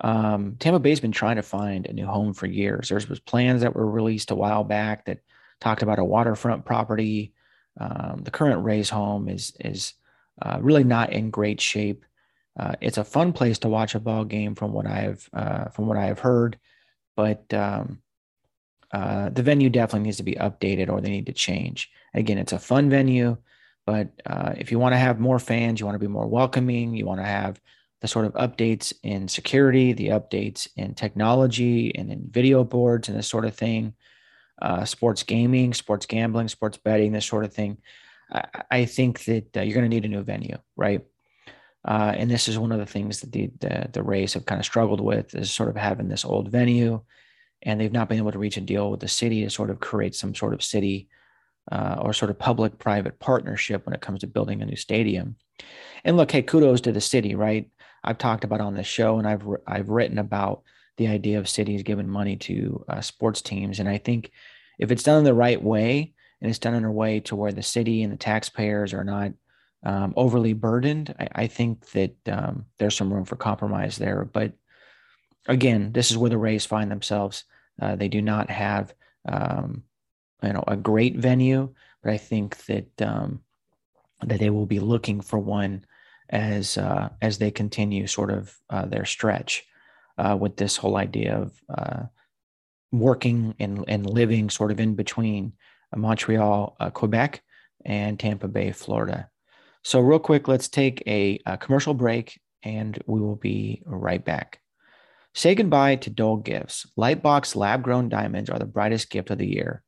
um, 0.00 0.56
Tampa 0.58 0.80
Bay's 0.80 1.00
been 1.00 1.12
trying 1.12 1.36
to 1.36 1.42
find 1.42 1.86
a 1.86 1.92
new 1.92 2.06
home 2.06 2.34
for 2.34 2.46
years. 2.46 2.88
There 2.88 3.00
was 3.08 3.20
plans 3.20 3.62
that 3.62 3.74
were 3.74 3.88
released 3.88 4.30
a 4.30 4.34
while 4.34 4.64
back 4.64 5.06
that 5.06 5.20
talked 5.60 5.82
about 5.82 6.00
a 6.00 6.04
waterfront 6.04 6.64
property. 6.64 7.32
Um, 7.80 8.20
the 8.22 8.30
current 8.30 8.64
Rays 8.64 8.90
home 8.90 9.28
is 9.28 9.52
is 9.60 9.94
uh, 10.40 10.58
really 10.60 10.84
not 10.84 11.12
in 11.12 11.30
great 11.30 11.60
shape. 11.60 12.04
Uh, 12.58 12.74
it's 12.80 12.98
a 12.98 13.04
fun 13.04 13.32
place 13.32 13.58
to 13.60 13.68
watch 13.68 13.94
a 13.94 14.00
ball 14.00 14.24
game, 14.24 14.54
from 14.54 14.72
what 14.72 14.86
I 14.86 15.00
have 15.00 15.28
uh, 15.32 15.64
from 15.70 15.86
what 15.86 15.96
I 15.96 16.06
have 16.06 16.18
heard, 16.18 16.58
but 17.16 17.52
um, 17.54 18.02
uh, 18.92 19.30
the 19.30 19.42
venue 19.42 19.70
definitely 19.70 20.06
needs 20.06 20.18
to 20.18 20.22
be 20.22 20.34
updated 20.34 20.90
or 20.90 21.00
they 21.00 21.10
need 21.10 21.26
to 21.26 21.32
change. 21.32 21.90
Again, 22.12 22.38
it's 22.38 22.52
a 22.52 22.58
fun 22.58 22.90
venue, 22.90 23.38
but 23.86 24.08
uh, 24.26 24.52
if 24.56 24.70
you 24.70 24.78
want 24.78 24.92
to 24.92 24.98
have 24.98 25.18
more 25.18 25.38
fans, 25.38 25.80
you 25.80 25.86
want 25.86 25.94
to 25.94 26.06
be 26.06 26.12
more 26.12 26.26
welcoming, 26.26 26.94
you 26.94 27.06
want 27.06 27.20
to 27.20 27.26
have 27.26 27.60
the 28.02 28.08
sort 28.08 28.26
of 28.26 28.34
updates 28.34 28.92
in 29.02 29.28
security, 29.28 29.92
the 29.92 30.08
updates 30.08 30.68
in 30.76 30.94
technology 30.94 31.94
and 31.94 32.10
in 32.12 32.28
video 32.28 32.64
boards 32.64 33.08
and 33.08 33.16
this 33.16 33.28
sort 33.28 33.44
of 33.44 33.54
thing, 33.54 33.94
uh, 34.62 34.84
sports 34.84 35.22
gaming, 35.24 35.74
sports 35.74 36.06
gambling, 36.06 36.48
sports 36.48 36.78
betting, 36.78 37.12
this 37.12 37.26
sort 37.26 37.44
of 37.44 37.52
thing. 37.52 37.76
I, 38.32 38.44
I 38.70 38.84
think 38.86 39.24
that 39.24 39.56
uh, 39.56 39.60
you're 39.60 39.74
going 39.74 39.90
to 39.90 39.94
need 39.94 40.06
a 40.06 40.08
new 40.08 40.22
venue, 40.22 40.56
right? 40.76 41.04
Uh, 41.84 42.14
and 42.16 42.30
this 42.30 42.46
is 42.48 42.58
one 42.58 42.72
of 42.72 42.78
the 42.78 42.86
things 42.86 43.20
that 43.20 43.32
the, 43.32 43.50
the, 43.58 43.88
the 43.92 44.02
Rays 44.02 44.34
have 44.34 44.46
kind 44.46 44.60
of 44.60 44.64
struggled 44.64 45.00
with 45.00 45.34
is 45.34 45.50
sort 45.50 45.68
of 45.68 45.76
having 45.76 46.08
this 46.08 46.24
old 46.24 46.48
venue, 46.48 47.02
and 47.62 47.80
they've 47.80 47.92
not 47.92 48.08
been 48.08 48.18
able 48.18 48.32
to 48.32 48.38
reach 48.38 48.56
a 48.56 48.60
deal 48.60 48.90
with 48.90 49.00
the 49.00 49.08
city 49.08 49.42
to 49.42 49.50
sort 49.50 49.70
of 49.70 49.80
create 49.80 50.14
some 50.14 50.34
sort 50.34 50.54
of 50.54 50.62
city 50.62 51.08
uh, 51.70 51.96
or 52.00 52.12
sort 52.12 52.30
of 52.30 52.38
public-private 52.38 53.18
partnership 53.18 53.84
when 53.84 53.94
it 53.94 54.00
comes 54.00 54.20
to 54.20 54.26
building 54.26 54.62
a 54.62 54.66
new 54.66 54.76
stadium. 54.76 55.36
And 56.04 56.16
look, 56.16 56.30
hey, 56.30 56.42
kudos 56.42 56.80
to 56.82 56.92
the 56.92 57.00
city, 57.00 57.34
right? 57.34 57.68
I've 58.04 58.18
talked 58.18 58.44
about 58.44 58.60
on 58.60 58.74
the 58.74 58.82
show, 58.82 59.18
and 59.18 59.26
I've 59.26 59.44
I've 59.66 59.88
written 59.88 60.18
about 60.18 60.62
the 60.96 61.08
idea 61.08 61.38
of 61.38 61.48
cities 61.48 61.82
giving 61.82 62.08
money 62.08 62.36
to 62.36 62.84
uh, 62.88 63.00
sports 63.00 63.42
teams, 63.42 63.80
and 63.80 63.88
I 63.88 63.98
think 63.98 64.30
if 64.78 64.90
it's 64.90 65.02
done 65.02 65.18
in 65.18 65.24
the 65.24 65.34
right 65.34 65.62
way 65.62 66.12
and 66.40 66.50
it's 66.50 66.58
done 66.58 66.74
in 66.74 66.84
a 66.84 66.92
way 66.92 67.20
to 67.20 67.36
where 67.36 67.52
the 67.52 67.62
city 67.62 68.02
and 68.02 68.12
the 68.12 68.16
taxpayers 68.16 68.92
are 68.92 69.04
not 69.04 69.32
um, 69.84 70.12
overly 70.16 70.52
burdened. 70.52 71.14
I, 71.18 71.28
I 71.42 71.46
think 71.46 71.90
that 71.92 72.16
um, 72.28 72.66
there's 72.78 72.96
some 72.96 73.12
room 73.12 73.24
for 73.24 73.36
compromise 73.36 73.96
there. 73.96 74.24
But 74.24 74.52
again, 75.46 75.92
this 75.92 76.10
is 76.10 76.18
where 76.18 76.30
the 76.30 76.38
Rays 76.38 76.66
find 76.66 76.90
themselves. 76.90 77.44
Uh, 77.80 77.96
they 77.96 78.08
do 78.08 78.20
not 78.20 78.50
have, 78.50 78.92
um, 79.28 79.84
you 80.42 80.52
know, 80.52 80.64
a 80.66 80.76
great 80.76 81.16
venue, 81.16 81.72
but 82.02 82.12
I 82.12 82.18
think 82.18 82.56
that 82.66 83.02
um, 83.02 83.40
that 84.24 84.38
they 84.38 84.50
will 84.50 84.66
be 84.66 84.80
looking 84.80 85.20
for 85.20 85.38
one 85.38 85.84
as 86.28 86.76
uh, 86.76 87.10
as 87.20 87.38
they 87.38 87.50
continue 87.50 88.06
sort 88.06 88.30
of 88.30 88.56
uh, 88.70 88.86
their 88.86 89.04
stretch 89.04 89.64
uh, 90.18 90.36
with 90.38 90.56
this 90.56 90.76
whole 90.76 90.96
idea 90.96 91.36
of 91.36 91.52
uh, 91.68 92.02
working 92.90 93.54
and, 93.58 93.84
and 93.88 94.08
living 94.08 94.50
sort 94.50 94.70
of 94.70 94.80
in 94.80 94.94
between 94.94 95.52
Montreal, 95.94 96.76
uh, 96.80 96.90
Quebec, 96.90 97.42
and 97.84 98.18
Tampa 98.18 98.48
Bay, 98.48 98.72
Florida. 98.72 99.28
So, 99.84 100.00
real 100.00 100.18
quick, 100.18 100.46
let's 100.48 100.68
take 100.68 101.02
a, 101.06 101.40
a 101.44 101.56
commercial 101.56 101.94
break 101.94 102.40
and 102.62 103.02
we 103.06 103.20
will 103.20 103.36
be 103.36 103.82
right 103.84 104.24
back. 104.24 104.60
Say 105.34 105.54
goodbye 105.54 105.96
to 105.96 106.10
dull 106.10 106.36
gifts. 106.36 106.86
Lightbox 106.98 107.56
lab 107.56 107.82
grown 107.82 108.08
diamonds 108.08 108.50
are 108.50 108.58
the 108.58 108.66
brightest 108.66 109.10
gift 109.10 109.30
of 109.30 109.38
the 109.38 109.48
year. 109.48 109.82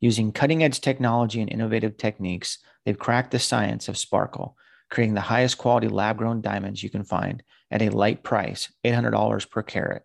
Using 0.00 0.32
cutting 0.32 0.62
edge 0.62 0.80
technology 0.80 1.40
and 1.40 1.50
innovative 1.50 1.96
techniques, 1.96 2.58
they've 2.84 2.98
cracked 2.98 3.30
the 3.30 3.38
science 3.38 3.88
of 3.88 3.98
sparkle, 3.98 4.56
creating 4.90 5.14
the 5.14 5.20
highest 5.20 5.58
quality 5.58 5.88
lab 5.88 6.18
grown 6.18 6.40
diamonds 6.40 6.82
you 6.82 6.90
can 6.90 7.04
find 7.04 7.42
at 7.70 7.82
a 7.82 7.90
light 7.90 8.22
price 8.22 8.72
$800 8.84 9.50
per 9.50 9.62
carat. 9.62 10.02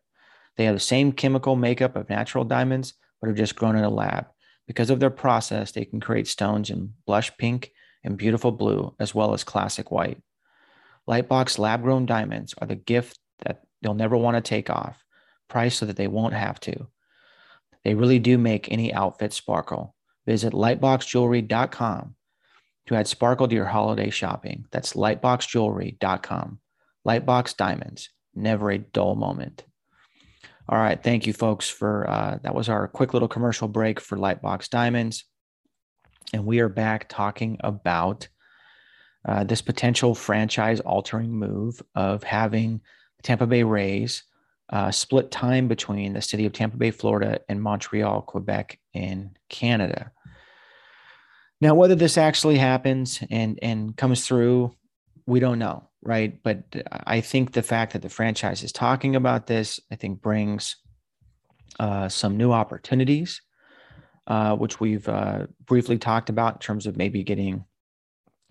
They 0.58 0.65
have 0.65 0.75
the 0.75 0.80
same 0.80 1.12
chemical 1.12 1.56
makeup 1.56 1.96
of 1.96 2.10
natural 2.10 2.44
diamonds, 2.44 2.94
but 3.20 3.30
are 3.30 3.34
just 3.34 3.56
grown 3.56 3.75
in 3.75 3.84
a 3.84 3.89
lab. 3.89 4.27
Because 4.68 4.89
of 4.89 5.00
their 5.00 5.10
process, 5.10 5.72
they 5.72 5.86
can 5.86 6.00
create 6.00 6.27
stones 6.27 6.70
in 6.70 6.94
blush 7.06 7.36
pink 7.38 7.72
and 8.03 8.18
beautiful 8.18 8.51
blue, 8.51 8.96
as 9.00 9.13
well 9.13 9.34
as 9.34 9.44
classic 9.44 9.91
white. 9.91 10.22
Lightbox 11.10 11.60
lab 11.60 11.82
grown 11.82 12.06
diamonds 12.06 12.53
are 12.60 12.68
the 12.68 12.75
gift 12.75 13.20
that 13.46 13.63
they'll 13.82 13.94
never 13.94 14.15
want 14.15 14.36
to 14.36 14.41
take 14.41 14.70
off, 14.70 15.03
priced 15.50 15.80
so 15.80 15.86
that 15.86 15.98
they 15.98 16.08
won't 16.08 16.34
have 16.34 16.60
to. 16.62 16.88
They 17.84 17.96
really 17.96 18.20
do 18.20 18.38
make 18.38 18.72
any 18.72 18.94
outfit 18.94 19.34
sparkle. 19.34 19.96
Visit 20.25 20.53
lightboxjewelry.com 20.53 22.15
to 22.88 22.96
add 22.96 23.08
sparkle 23.08 23.48
to 23.48 23.56
your 23.56 23.65
holiday 23.65 24.10
shopping. 24.10 24.65
That's 24.72 24.94
lightboxjewelry.com. 24.94 26.60
Lightbox 27.08 27.58
diamonds, 27.58 28.10
never 28.36 28.72
a 28.72 28.77
dull 28.77 29.15
moment. 29.15 29.65
All 30.70 30.77
right, 30.77 31.01
thank 31.01 31.27
you, 31.27 31.34
folks, 31.34 31.67
for 31.67 32.10
uh, 32.10 32.38
that 32.43 32.55
was 32.55 32.70
our 32.70 32.88
quick 32.88 33.13
little 33.13 33.27
commercial 33.27 33.67
break 33.67 34.00
for 34.00 34.17
Lightbox 34.17 34.70
Diamonds. 34.70 35.25
And 36.34 36.46
we 36.46 36.60
are 36.60 36.70
back 36.70 37.10
talking 37.10 37.58
about 37.62 38.29
uh, 39.27 39.43
this 39.43 39.62
potential 39.62 40.15
franchise 40.15 40.79
altering 40.79 41.31
move 41.31 41.81
of 41.93 42.24
having 42.24 42.81
the 43.17 43.24
Tampa 43.24 43.48
Bay 43.48 43.63
Rays 43.63 44.24
uh, 44.70 44.91
split 44.91 45.29
time 45.29 45.67
between 45.67 46.13
the 46.13 46.22
city 46.22 46.46
of 46.46 46.53
Tampa 46.53 46.77
Bay, 46.77 46.91
Florida, 46.91 47.41
and 47.50 47.62
Montreal, 47.62 48.22
Quebec, 48.22 48.79
in 48.93 49.31
Canada. 49.50 50.12
Now, 51.60 51.75
whether 51.75 51.96
this 51.96 52.17
actually 52.17 52.58
happens 52.58 53.22
and, 53.29 53.60
and 53.62 53.96
comes 53.96 54.25
through, 54.25 54.74
we 55.25 55.39
don't 55.39 55.60
know, 55.60 55.89
right? 56.01 56.41
But 56.43 56.63
I 56.91 57.22
think 57.22 57.51
the 57.51 57.63
fact 57.63 57.93
that 57.93 58.01
the 58.01 58.10
franchise 58.10 58.63
is 58.63 58.72
talking 58.72 59.15
about 59.15 59.48
this, 59.48 59.79
I 59.91 59.96
think 59.96 60.22
brings 60.22 60.77
uh, 61.79 62.10
some 62.10 62.38
new 62.38 62.51
opportunities 62.51 63.41
uh, 64.27 64.55
which 64.55 64.79
we've 64.79 65.08
uh, 65.10 65.48
briefly 65.65 65.98
talked 65.98 66.29
about 66.29 66.53
in 66.53 66.60
terms 66.60 66.86
of 66.86 66.98
maybe 66.98 67.24
getting, 67.24 67.65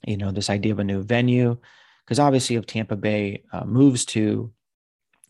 you 0.06 0.16
know, 0.16 0.30
this 0.30 0.50
idea 0.50 0.72
of 0.72 0.78
a 0.78 0.84
new 0.84 1.02
venue. 1.02 1.56
Because 2.04 2.18
obviously, 2.18 2.56
if 2.56 2.66
Tampa 2.66 2.96
Bay 2.96 3.44
uh, 3.52 3.64
moves 3.64 4.04
to 4.06 4.52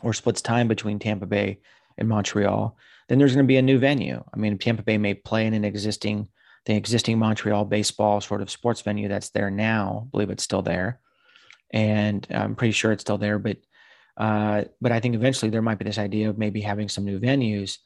or 0.03 0.13
splits 0.13 0.41
time 0.41 0.67
between 0.67 0.99
Tampa 0.99 1.27
Bay 1.27 1.61
and 1.99 2.09
Montreal, 2.09 2.77
then 3.09 3.19
there's 3.19 3.35
going 3.35 3.45
to 3.45 3.49
be 3.49 3.59
a 3.59 3.63
new 3.63 3.79
venue. 3.79 4.25
I 4.33 4.37
mean, 4.39 4.57
Tampa 4.57 4.83
Bay 4.83 4.97
may 4.97 5.15
play 5.15 5.47
in 5.47 5.53
an 5.53 5.65
existing, 5.65 6.29
the 6.65 6.75
existing 6.75 7.19
Montreal 7.19 7.67
baseball 7.67 8.21
sort 8.21 8.41
of 8.41 8.51
sports 8.51 8.81
venue 8.81 9.09
that's 9.09 9.31
there 9.31 9.51
now. 9.51 10.07
I 10.07 10.11
believe 10.11 10.31
it's 10.31 10.45
still 10.45 10.63
there, 10.63 11.01
and 11.73 12.27
I'm 12.31 12.55
pretty 12.55 12.73
sure 12.73 12.93
it's 12.93 13.03
still 13.03 13.19
there. 13.19 13.39
But, 13.39 13.59
uh, 14.17 14.65
but 14.81 14.93
I 14.93 15.01
think 15.01 15.15
eventually 15.15 15.51
there 15.51 15.63
might 15.63 15.79
be 15.79 15.85
this 15.85 15.99
idea 15.99 16.29
of 16.29 16.39
maybe 16.39 16.61
having 16.61 16.89
some 16.89 17.05
new 17.05 17.21
venues 17.21 17.79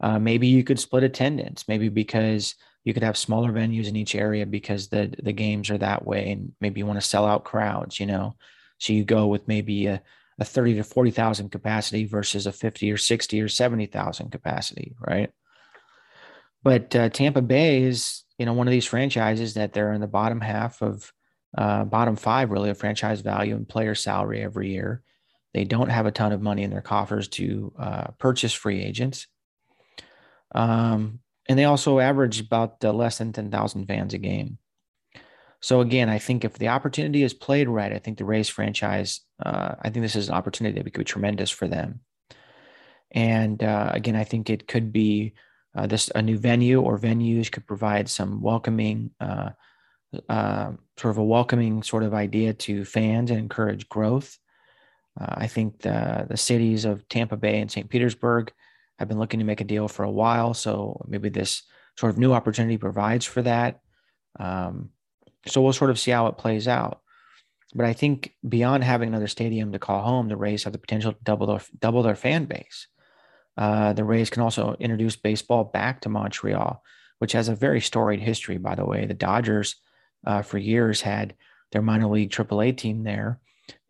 uh, 0.00 0.18
maybe 0.18 0.46
you 0.46 0.62
could 0.62 0.78
split 0.78 1.02
attendance, 1.02 1.66
maybe 1.66 1.88
because 1.88 2.54
you 2.84 2.94
could 2.94 3.02
have 3.02 3.16
smaller 3.16 3.52
venues 3.52 3.88
in 3.88 3.96
each 3.96 4.14
area 4.14 4.46
because 4.46 4.88
the 4.88 5.12
the 5.22 5.32
games 5.32 5.70
are 5.70 5.78
that 5.78 6.06
way, 6.06 6.30
and 6.30 6.52
maybe 6.60 6.80
you 6.80 6.86
want 6.86 7.00
to 7.00 7.06
sell 7.06 7.26
out 7.26 7.44
crowds. 7.44 7.98
You 7.98 8.06
know, 8.06 8.36
so 8.78 8.92
you 8.92 9.04
go 9.04 9.26
with 9.26 9.48
maybe 9.48 9.86
a 9.86 10.02
a 10.40 10.44
30 10.44 10.76
to 10.76 10.84
40,000 10.84 11.50
capacity 11.50 12.04
versus 12.04 12.46
a 12.46 12.52
50 12.52 12.92
or 12.92 12.96
60 12.96 13.40
or 13.40 13.48
70,000 13.48 14.30
capacity, 14.30 14.94
right? 15.00 15.30
But 16.62 16.94
uh, 16.94 17.08
Tampa 17.08 17.42
Bay 17.42 17.82
is, 17.82 18.22
you 18.38 18.46
know, 18.46 18.52
one 18.52 18.68
of 18.68 18.70
these 18.70 18.86
franchises 18.86 19.54
that 19.54 19.72
they're 19.72 19.92
in 19.92 20.00
the 20.00 20.06
bottom 20.06 20.40
half 20.40 20.80
of 20.80 21.12
uh, 21.56 21.84
bottom 21.84 22.16
five, 22.16 22.50
really, 22.50 22.70
of 22.70 22.78
franchise 22.78 23.20
value 23.20 23.56
and 23.56 23.68
player 23.68 23.94
salary 23.94 24.42
every 24.42 24.70
year. 24.70 25.02
They 25.54 25.64
don't 25.64 25.88
have 25.88 26.06
a 26.06 26.12
ton 26.12 26.32
of 26.32 26.42
money 26.42 26.62
in 26.62 26.70
their 26.70 26.82
coffers 26.82 27.28
to 27.28 27.72
uh, 27.78 28.10
purchase 28.18 28.52
free 28.52 28.82
agents. 28.82 29.26
Um, 30.54 31.20
and 31.48 31.58
they 31.58 31.64
also 31.64 31.98
average 31.98 32.40
about 32.40 32.84
uh, 32.84 32.92
less 32.92 33.18
than 33.18 33.32
10,000 33.32 33.86
fans 33.86 34.14
a 34.14 34.18
game. 34.18 34.58
So 35.60 35.80
again, 35.80 36.08
I 36.08 36.18
think 36.18 36.44
if 36.44 36.54
the 36.54 36.68
opportunity 36.68 37.22
is 37.22 37.34
played 37.34 37.68
right, 37.68 37.92
I 37.92 37.98
think 37.98 38.18
the 38.18 38.24
Rays 38.24 38.48
franchise, 38.48 39.22
uh, 39.44 39.74
I 39.80 39.90
think 39.90 40.04
this 40.04 40.14
is 40.14 40.28
an 40.28 40.34
opportunity 40.34 40.78
that 40.78 40.92
could 40.92 41.00
be 41.00 41.04
tremendous 41.04 41.50
for 41.50 41.66
them. 41.66 42.00
And 43.10 43.62
uh, 43.62 43.90
again, 43.92 44.14
I 44.14 44.24
think 44.24 44.50
it 44.50 44.68
could 44.68 44.92
be 44.92 45.34
uh, 45.74 45.86
this 45.86 46.10
a 46.14 46.22
new 46.22 46.38
venue 46.38 46.80
or 46.80 46.98
venues 46.98 47.50
could 47.50 47.66
provide 47.66 48.08
some 48.08 48.40
welcoming, 48.40 49.10
uh, 50.28 50.72
sort 50.96 51.10
of 51.10 51.18
a 51.18 51.24
welcoming 51.24 51.82
sort 51.82 52.02
of 52.02 52.14
idea 52.14 52.54
to 52.54 52.84
fans 52.84 53.30
and 53.30 53.38
encourage 53.38 53.88
growth. 53.88 54.38
Uh, 55.20 55.34
I 55.38 55.46
think 55.46 55.80
the 55.80 56.26
the 56.28 56.36
cities 56.36 56.84
of 56.84 57.08
Tampa 57.08 57.36
Bay 57.36 57.60
and 57.60 57.70
St. 57.70 57.88
Petersburg 57.88 58.52
have 58.98 59.08
been 59.08 59.18
looking 59.18 59.40
to 59.40 59.46
make 59.46 59.60
a 59.60 59.64
deal 59.64 59.88
for 59.88 60.04
a 60.04 60.10
while, 60.10 60.54
so 60.54 61.04
maybe 61.06 61.28
this 61.28 61.62
sort 61.96 62.10
of 62.10 62.18
new 62.18 62.32
opportunity 62.32 62.78
provides 62.78 63.24
for 63.24 63.42
that. 63.42 63.80
Um, 64.38 64.90
so 65.46 65.62
we'll 65.62 65.72
sort 65.72 65.90
of 65.90 65.98
see 65.98 66.10
how 66.10 66.26
it 66.28 66.38
plays 66.38 66.68
out. 66.68 67.00
But 67.74 67.86
I 67.86 67.92
think 67.92 68.34
beyond 68.48 68.84
having 68.84 69.08
another 69.08 69.26
stadium 69.26 69.72
to 69.72 69.78
call 69.78 70.02
home, 70.02 70.28
the 70.28 70.36
Rays 70.36 70.64
have 70.64 70.72
the 70.72 70.78
potential 70.78 71.12
to 71.12 71.18
double 71.22 71.46
their 71.46 71.60
double 71.78 72.02
their 72.02 72.16
fan 72.16 72.46
base. 72.46 72.86
Uh, 73.56 73.92
the 73.92 74.04
Rays 74.04 74.30
can 74.30 74.42
also 74.42 74.76
introduce 74.78 75.16
baseball 75.16 75.64
back 75.64 76.00
to 76.02 76.08
Montreal, 76.08 76.82
which 77.18 77.32
has 77.32 77.48
a 77.48 77.54
very 77.54 77.80
storied 77.80 78.20
history, 78.20 78.56
by 78.56 78.74
the 78.74 78.86
way. 78.86 79.04
The 79.04 79.14
Dodgers, 79.14 79.76
uh, 80.26 80.42
for 80.42 80.58
years, 80.58 81.00
had 81.00 81.34
their 81.72 81.82
minor 81.82 82.06
league 82.08 82.30
AAA 82.30 82.76
team 82.76 83.04
there, 83.04 83.40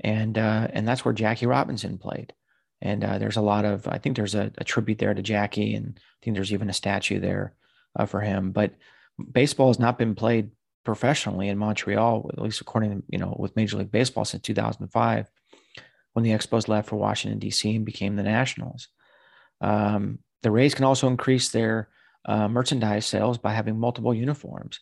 and 0.00 0.36
uh, 0.38 0.68
and 0.72 0.86
that's 0.86 1.04
where 1.04 1.14
Jackie 1.14 1.46
Robinson 1.46 1.98
played. 1.98 2.32
And 2.80 3.02
uh, 3.04 3.18
there's 3.18 3.36
a 3.36 3.42
lot 3.42 3.64
of, 3.64 3.88
I 3.88 3.98
think 3.98 4.16
there's 4.16 4.36
a, 4.36 4.52
a, 4.58 4.62
tribute 4.62 4.98
there 4.98 5.12
to 5.12 5.22
Jackie, 5.22 5.74
and 5.74 5.98
I 5.98 6.24
think 6.24 6.36
there's 6.36 6.52
even 6.52 6.70
a 6.70 6.74
statue 6.74 7.18
there 7.18 7.54
uh, 7.96 8.06
for 8.06 8.20
him. 8.20 8.52
But 8.52 8.74
baseball 9.32 9.66
has 9.66 9.80
not 9.80 9.98
been 9.98 10.14
played 10.14 10.50
professionally 10.84 11.48
in 11.48 11.58
Montreal, 11.58 12.30
at 12.32 12.40
least 12.40 12.60
according 12.60 12.90
to, 12.90 13.02
you 13.08 13.18
know, 13.18 13.34
with 13.38 13.56
Major 13.56 13.78
League 13.78 13.90
Baseball 13.90 14.24
since 14.24 14.42
2005, 14.44 15.28
when 16.12 16.22
the 16.22 16.30
Expos 16.30 16.68
left 16.68 16.88
for 16.88 16.96
Washington, 16.96 17.40
D.C. 17.40 17.74
and 17.74 17.84
became 17.84 18.14
the 18.14 18.22
Nationals. 18.22 18.88
Um, 19.60 20.20
the 20.42 20.50
Rays 20.52 20.74
can 20.74 20.84
also 20.84 21.08
increase 21.08 21.48
their 21.48 21.88
uh, 22.26 22.48
merchandise 22.48 23.06
sales 23.06 23.38
by 23.38 23.52
having 23.52 23.78
multiple 23.78 24.14
uniforms. 24.14 24.80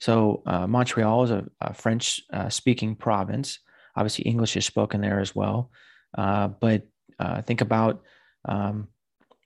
So 0.00 0.42
uh, 0.46 0.66
Montreal 0.66 1.24
is 1.24 1.30
a, 1.30 1.44
a 1.60 1.74
French 1.74 2.20
uh, 2.32 2.48
speaking 2.48 2.94
province. 2.96 3.58
Obviously, 3.96 4.24
English 4.24 4.56
is 4.56 4.66
spoken 4.66 5.00
there 5.00 5.20
as 5.20 5.34
well. 5.34 5.70
Uh, 6.16 6.48
but 6.48 6.82
uh, 7.18 7.42
think 7.42 7.60
about 7.60 8.02
um, 8.46 8.88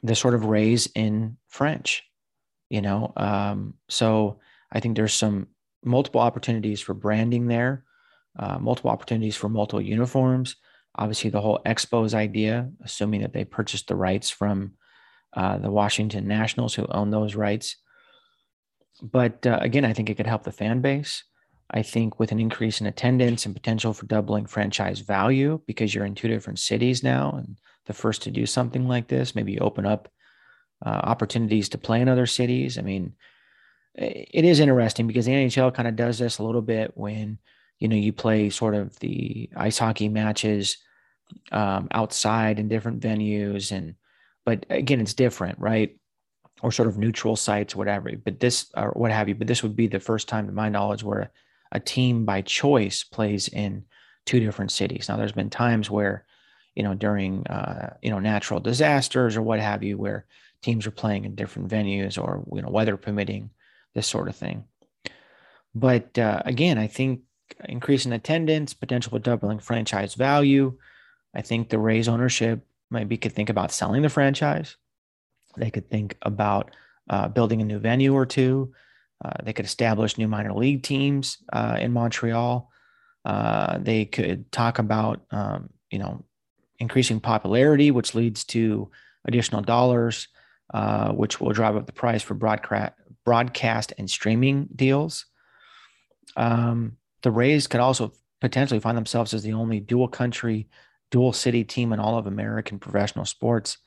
the 0.03 0.15
sort 0.15 0.35
of 0.35 0.45
raise 0.45 0.87
in 0.95 1.37
French, 1.49 2.05
you 2.69 2.81
know. 2.81 3.13
Um, 3.17 3.75
so 3.89 4.41
I 4.73 4.81
think 4.81 4.97
there's 4.97 5.15
some 5.15 5.49
multiple 5.85 6.21
opportunities 6.21 6.81
for 6.81 6.95
branding 6.95 7.47
there, 7.47 7.85
uh, 8.39 8.59
multiple 8.59 8.91
opportunities 8.91 9.37
for 9.37 9.49
multiple 9.49 9.81
uniforms. 9.81 10.57
Obviously, 10.97 11.31
the 11.31 11.41
whole 11.41 11.61
Expos 11.65 12.15
idea, 12.15 12.71
assuming 12.85 13.23
that 13.23 13.33
they 13.33 13.45
purchased 13.45 13.89
the 13.89 13.97
rights 13.97 14.31
from 14.31 14.73
uh, 15.35 15.59
the 15.59 15.71
Washington 15.71 16.27
Nationals 16.27 16.75
who 16.75 16.87
own 16.87 17.11
those 17.11 17.37
rights. 17.37 17.77
But 19.03 19.47
uh, 19.47 19.59
again, 19.61 19.85
I 19.85 19.93
think 19.93 20.11
it 20.11 20.17
could 20.17 20.27
help 20.27 20.45
the 20.45 20.53
fan 20.53 20.81
base. 20.81 21.25
I 21.71 21.83
think 21.83 22.19
with 22.19 22.33
an 22.33 22.41
increase 22.41 22.81
in 22.81 22.87
attendance 22.87 23.47
and 23.47 23.55
potential 23.55 23.93
for 23.93 24.07
doubling 24.07 24.47
franchise 24.47 25.01
value 25.01 25.61
because 25.67 25.95
you're 25.95 26.05
in 26.05 26.17
two 26.17 26.29
different 26.29 26.59
cities 26.59 27.03
now 27.03 27.33
and 27.37 27.57
the 27.87 27.93
first 27.93 28.23
to 28.23 28.31
do 28.31 28.45
something 28.45 28.89
like 28.89 29.07
this, 29.07 29.35
maybe 29.35 29.61
open 29.61 29.87
up 29.87 30.09
uh, 30.85 30.89
opportunities 30.89 31.69
to 31.69 31.79
play 31.79 32.01
in 32.01 32.09
other 32.09 32.27
cities. 32.27 32.77
I 32.77 32.83
mean, 32.83 33.15
it 33.95 34.45
is 34.45 34.61
interesting 34.61 35.07
because 35.07 35.27
the 35.27 35.33
NHL 35.33 35.75
kind 35.75 35.89
of 35.89 35.97
does 35.97 36.19
this 36.19 36.39
a 36.39 36.43
little 36.43 36.63
bit 36.63 36.93
when 36.95 37.39
you 37.79 37.89
know 37.89 37.97
you 37.97 38.13
play 38.13 38.51
sort 38.51 38.75
of 38.75 38.99
the 39.01 39.51
ice 39.57 39.79
hockey 39.79 40.09
matches 40.09 40.79
um, 41.53 41.89
outside 41.91 42.59
in 42.59 42.69
different 42.69 43.01
venues 43.01 43.73
and 43.73 43.95
but 44.45 44.65
again 44.71 45.01
it's 45.01 45.15
different 45.15 45.59
right 45.59 45.99
or 46.63 46.73
sort 46.73 46.89
of 46.89 46.99
neutral 46.99 47.37
sites 47.37 47.77
whatever 47.77 48.11
but 48.25 48.41
this 48.41 48.71
or 48.77 48.91
what 48.91 49.11
have 49.11 49.29
you 49.29 49.35
but 49.35 49.47
this 49.47 49.63
would 49.63 49.77
be 49.77 49.87
the 49.87 50.01
first 50.01 50.29
time 50.29 50.47
to 50.47 50.53
my 50.53 50.69
knowledge 50.69 51.03
where 51.03 51.31
a 51.73 51.81
team 51.81 52.25
by 52.25 52.41
choice 52.43 53.05
plays 53.05 53.49
in 53.49 53.85
two 54.27 54.41
different 54.41 54.71
cities 54.71 55.09
now 55.09 55.17
there's 55.17 55.33
been 55.33 55.51
times 55.51 55.91
where 55.91 56.25
you 56.75 56.83
know 56.83 56.95
during 56.95 57.47
uh, 57.47 57.95
you 58.03 58.11
know 58.11 58.19
natural 58.19 58.61
disasters 58.61 59.37
or 59.37 59.43
what 59.43 59.61
have 59.61 59.83
you 59.83 59.99
where 59.99 60.27
teams 60.63 60.87
are 60.87 60.93
playing 60.93 61.25
in 61.25 61.35
different 61.35 61.69
venues 61.69 62.23
or 62.23 62.45
you 62.55 62.63
know 62.63 62.71
weather 62.71 62.97
permitting 62.97 63.51
this 63.95 64.07
sort 64.07 64.29
of 64.29 64.37
thing. 64.37 64.65
But 65.75 66.19
uh, 66.19 66.43
again, 66.45 66.79
I 66.79 66.87
think 66.87 67.21
increasing 67.69 68.13
attendance, 68.13 68.75
potential 68.75 69.11
for 69.11 69.19
doubling 69.19 69.59
franchise 69.59 70.15
value. 70.15 70.77
I 71.35 71.43
think 71.43 71.69
the 71.69 71.79
Rays 71.79 72.09
ownership 72.09 72.67
maybe 72.91 73.17
could 73.17 73.33
think 73.33 73.51
about 73.51 73.73
selling 73.73 74.03
the 74.03 74.09
franchise. 74.09 74.77
They 75.57 75.71
could 75.71 75.89
think 75.91 76.17
about 76.23 76.71
uh, 77.09 77.29
building 77.29 77.61
a 77.61 77.65
new 77.65 77.79
venue 77.79 78.15
or 78.15 78.27
two. 78.27 78.73
Uh, 79.25 79.33
they 79.43 79.53
could 79.53 79.67
establish 79.67 80.17
new 80.17 80.29
minor 80.29 80.53
league 80.55 80.83
teams 80.83 81.39
uh, 81.53 81.77
in 81.79 81.93
Montreal. 81.93 82.71
Uh, 83.25 83.79
they 83.79 84.05
could 84.07 84.51
talk 84.51 84.79
about, 84.79 85.21
um, 85.31 85.71
you 85.91 85.99
know, 85.99 86.25
increasing 86.79 87.21
popularity, 87.21 87.91
which 87.91 88.15
leads 88.15 88.45
to 88.45 88.91
additional 89.27 89.61
dollars, 89.61 90.29
uh, 90.73 91.13
which 91.13 91.41
will 91.41 91.53
drive 91.53 91.77
up 91.77 91.87
the 91.87 91.93
price 91.93 92.23
for 92.23 92.35
broadcast 92.35 92.95
broadcast 93.25 93.93
and 93.99 94.11
streaming 94.11 94.69
deals. 94.75 95.27
Um, 96.37 96.97
the 97.23 97.31
Rays 97.31 97.67
could 97.67 97.81
also 97.81 98.13
potentially 98.41 98.81
find 98.81 98.97
themselves 98.97 99.35
as 99.35 99.43
the 99.43 99.53
only 99.53 99.79
dual 99.79 100.09
country, 100.09 100.69
dual 101.11 101.33
city 101.33 101.63
team 101.63 101.93
in 101.93 102.01
all 102.01 102.17
of 102.17 102.27
American 102.27 102.79
professional 102.79 103.27
sports, 103.27 103.79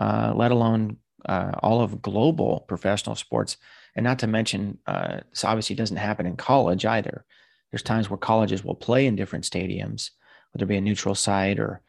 uh, 0.00 0.32
let 0.34 0.50
alone 0.50 0.96
uh, 1.26 1.52
all 1.62 1.82
of 1.82 2.02
global 2.02 2.64
professional 2.66 3.14
sports. 3.14 3.58
And 3.94 4.04
not 4.04 4.18
to 4.20 4.26
mention, 4.26 4.78
uh, 4.86 5.20
this 5.30 5.44
obviously 5.44 5.76
doesn't 5.76 5.96
happen 5.98 6.26
in 6.26 6.36
college 6.36 6.86
either. 6.86 7.24
There's 7.70 7.82
times 7.82 8.08
where 8.08 8.16
colleges 8.16 8.64
will 8.64 8.74
play 8.74 9.06
in 9.06 9.14
different 9.14 9.44
stadiums, 9.44 10.10
whether 10.52 10.64
it 10.64 10.68
be 10.68 10.76
a 10.76 10.80
neutral 10.80 11.14
site 11.14 11.60
or 11.60 11.82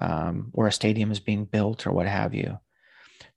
um, 0.00 0.48
where 0.52 0.68
a 0.68 0.72
stadium 0.72 1.10
is 1.10 1.20
being 1.20 1.44
built 1.44 1.86
or 1.86 1.92
what 1.92 2.06
have 2.06 2.34
you. 2.34 2.58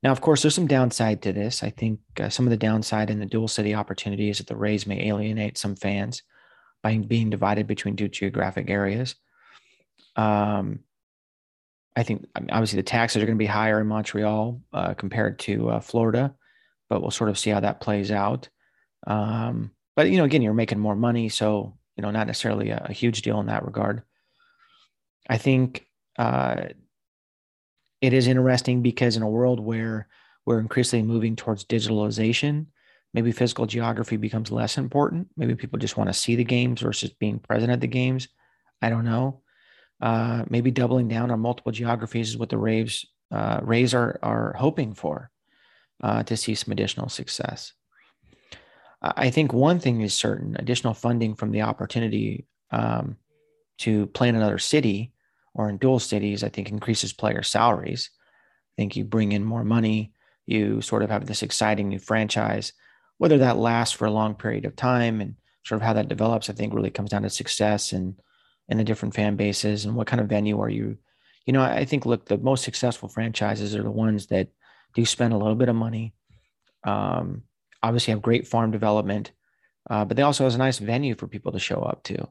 Now, 0.03 0.11
of 0.11 0.21
course, 0.21 0.41
there's 0.41 0.55
some 0.55 0.67
downside 0.67 1.21
to 1.23 1.33
this. 1.33 1.63
I 1.63 1.71
think 1.71 1.99
uh, 2.19 2.29
some 2.29 2.45
of 2.45 2.51
the 2.51 2.57
downside 2.57 3.09
in 3.09 3.19
the 3.19 3.25
dual 3.25 3.47
city 3.47 3.73
opportunity 3.73 4.29
is 4.29 4.37
that 4.37 4.47
the 4.47 4.55
Rays 4.55 4.87
may 4.87 5.07
alienate 5.07 5.57
some 5.57 5.75
fans 5.75 6.21
by 6.83 6.97
being 6.97 7.29
divided 7.29 7.67
between 7.67 7.95
two 7.95 8.07
geographic 8.07 8.69
areas. 8.69 9.15
Um, 10.15 10.79
I 11.95 12.03
think 12.03 12.27
obviously 12.35 12.77
the 12.77 12.83
taxes 12.83 13.21
are 13.21 13.25
going 13.25 13.37
to 13.37 13.43
be 13.43 13.45
higher 13.45 13.81
in 13.81 13.87
Montreal 13.87 14.61
uh, 14.73 14.93
compared 14.93 15.39
to 15.39 15.69
uh, 15.69 15.79
Florida, 15.79 16.33
but 16.89 17.01
we'll 17.01 17.11
sort 17.11 17.29
of 17.29 17.37
see 17.37 17.49
how 17.49 17.59
that 17.59 17.81
plays 17.81 18.11
out. 18.11 18.49
Um, 19.07 19.71
but 19.95 20.09
you 20.09 20.17
know, 20.17 20.23
again, 20.23 20.41
you're 20.41 20.53
making 20.53 20.79
more 20.79 20.95
money, 20.95 21.29
so 21.29 21.77
you 21.95 22.01
know, 22.01 22.11
not 22.11 22.27
necessarily 22.27 22.69
a, 22.69 22.85
a 22.85 22.93
huge 22.93 23.21
deal 23.21 23.39
in 23.39 23.47
that 23.47 23.65
regard. 23.65 24.03
I 25.29 25.37
think 25.37 25.85
uh, 26.17 26.69
it 28.01 28.13
is 28.13 28.27
interesting 28.27 28.81
because 28.81 29.17
in 29.17 29.23
a 29.23 29.29
world 29.29 29.59
where 29.59 30.07
we're 30.45 30.59
increasingly 30.59 31.05
moving 31.05 31.35
towards 31.35 31.65
digitalization, 31.65 32.67
maybe 33.13 33.31
physical 33.31 33.65
geography 33.65 34.17
becomes 34.17 34.51
less 34.51 34.77
important. 34.77 35.27
Maybe 35.35 35.55
people 35.55 35.79
just 35.79 35.97
want 35.97 36.09
to 36.09 36.13
see 36.13 36.35
the 36.35 36.43
games 36.43 36.81
versus 36.81 37.11
being 37.11 37.39
present 37.39 37.71
at 37.71 37.81
the 37.81 37.87
games. 37.87 38.27
I 38.81 38.89
don't 38.89 39.05
know. 39.05 39.41
Uh, 40.01 40.45
maybe 40.49 40.71
doubling 40.71 41.07
down 41.07 41.31
on 41.31 41.39
multiple 41.39 41.71
geographies 41.71 42.29
is 42.29 42.37
what 42.37 42.49
the 42.49 42.57
Raves 42.57 43.05
uh, 43.31 43.59
Rays 43.61 43.93
are 43.93 44.17
are 44.23 44.55
hoping 44.57 44.93
for 44.93 45.29
uh, 46.01 46.23
to 46.23 46.37
see 46.37 46.55
some 46.55 46.71
additional 46.71 47.09
success. 47.09 47.73
I 49.01 49.29
think 49.29 49.53
one 49.53 49.79
thing 49.79 50.01
is 50.01 50.13
certain: 50.13 50.55
additional 50.57 50.93
funding 50.93 51.35
from 51.35 51.51
the 51.51 51.63
opportunity 51.63 52.45
um, 52.71 53.17
to 53.79 54.07
play 54.07 54.29
in 54.29 54.35
another 54.35 54.59
city 54.59 55.13
or 55.53 55.69
in 55.69 55.77
dual 55.77 55.99
cities, 55.99 56.43
I 56.43 56.49
think 56.49 56.69
increases 56.69 57.11
player 57.11 57.43
salaries. 57.43 58.09
I 58.77 58.81
think 58.81 58.95
you 58.95 59.03
bring 59.03 59.31
in 59.33 59.43
more 59.43 59.63
money. 59.63 60.13
You 60.45 60.81
sort 60.81 61.03
of 61.03 61.09
have 61.09 61.25
this 61.25 61.43
exciting 61.43 61.89
new 61.89 61.99
franchise 61.99 62.73
whether 63.19 63.37
that 63.37 63.57
lasts 63.57 63.93
for 63.93 64.05
a 64.05 64.11
long 64.11 64.33
period 64.33 64.65
of 64.65 64.75
time 64.75 65.21
and 65.21 65.35
sort 65.63 65.79
of 65.79 65.85
how 65.85 65.93
that 65.93 66.07
develops, 66.07 66.49
I 66.49 66.53
think 66.53 66.73
really 66.73 66.89
comes 66.89 67.11
down 67.11 67.21
to 67.21 67.29
success 67.29 67.91
and 67.91 68.15
and 68.69 68.79
the 68.79 68.83
different 68.83 69.15
fan 69.15 69.35
bases 69.35 69.85
and 69.85 69.95
what 69.95 70.07
kind 70.07 70.21
of 70.21 70.29
venue 70.29 70.59
are 70.61 70.69
you. 70.69 70.97
You 71.45 71.53
know, 71.53 71.63
I 71.63 71.83
think 71.83 72.05
look, 72.05 72.25
the 72.25 72.37
most 72.37 72.63
successful 72.63 73.09
franchises 73.09 73.75
are 73.75 73.83
the 73.83 73.91
ones 73.91 74.27
that 74.27 74.49
do 74.93 75.05
spend 75.05 75.33
a 75.33 75.37
little 75.37 75.55
bit 75.55 75.69
of 75.69 75.75
money. 75.75 76.13
Um, 76.83 77.43
obviously, 77.81 78.11
have 78.11 78.21
great 78.21 78.47
farm 78.47 78.71
development, 78.71 79.31
uh, 79.89 80.05
but 80.05 80.15
they 80.15 80.23
also 80.23 80.43
has 80.43 80.55
a 80.55 80.59
nice 80.59 80.77
venue 80.77 81.15
for 81.15 81.27
people 81.27 81.51
to 81.51 81.59
show 81.59 81.81
up 81.81 82.03
to, 82.03 82.27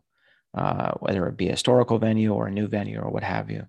uh, 0.54 0.92
whether 1.00 1.26
it 1.26 1.36
be 1.36 1.48
a 1.48 1.52
historical 1.52 1.98
venue 1.98 2.32
or 2.32 2.46
a 2.46 2.52
new 2.52 2.68
venue 2.68 3.00
or 3.00 3.10
what 3.10 3.24
have 3.24 3.50
you. 3.50 3.66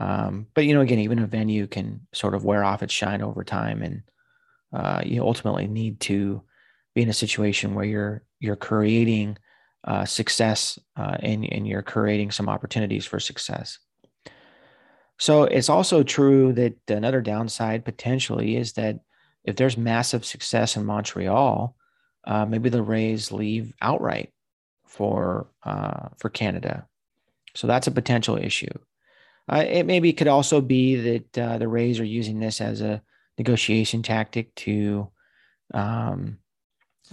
Um, 0.00 0.46
but 0.54 0.64
you 0.64 0.74
know, 0.74 0.80
again, 0.80 1.00
even 1.00 1.18
a 1.18 1.26
venue 1.26 1.66
can 1.66 2.06
sort 2.14 2.34
of 2.34 2.44
wear 2.44 2.62
off 2.62 2.84
its 2.84 2.94
shine 2.94 3.20
over 3.20 3.42
time, 3.42 3.82
and 3.82 4.02
uh, 4.72 5.02
you 5.04 5.22
ultimately 5.22 5.66
need 5.66 5.98
to 6.00 6.42
be 6.94 7.02
in 7.02 7.08
a 7.08 7.14
situation 7.14 7.74
where 7.74 7.84
you're 7.84 8.22
you're 8.38 8.56
creating 8.56 9.36
uh, 9.88 10.04
success 10.04 10.78
uh, 10.96 11.16
and, 11.20 11.50
and 11.50 11.66
you're 11.66 11.82
creating 11.82 12.30
some 12.30 12.48
opportunities 12.48 13.06
for 13.06 13.18
success. 13.18 13.78
So 15.18 15.44
it's 15.44 15.70
also 15.70 16.02
true 16.02 16.52
that 16.52 16.74
another 16.88 17.22
downside 17.22 17.86
potentially 17.86 18.56
is 18.56 18.74
that 18.74 19.00
if 19.44 19.56
there's 19.56 19.78
massive 19.78 20.26
success 20.26 20.76
in 20.76 20.84
Montreal, 20.84 21.74
uh, 22.24 22.44
maybe 22.44 22.68
the 22.68 22.82
Rays 22.82 23.32
leave 23.32 23.72
outright 23.80 24.30
for 24.84 25.48
uh, 25.62 26.10
for 26.18 26.28
Canada. 26.28 26.86
So 27.54 27.66
that's 27.66 27.86
a 27.86 27.92
potential 27.92 28.36
issue. 28.36 28.78
Uh, 29.50 29.64
it 29.66 29.86
maybe 29.86 30.12
could 30.12 30.28
also 30.28 30.60
be 30.60 30.96
that 30.96 31.38
uh, 31.38 31.58
the 31.58 31.66
Rays 31.66 31.98
are 31.98 32.04
using 32.04 32.40
this 32.40 32.60
as 32.60 32.82
a 32.82 33.02
negotiation 33.38 34.02
tactic 34.02 34.54
to 34.56 35.10
um, 35.72 36.38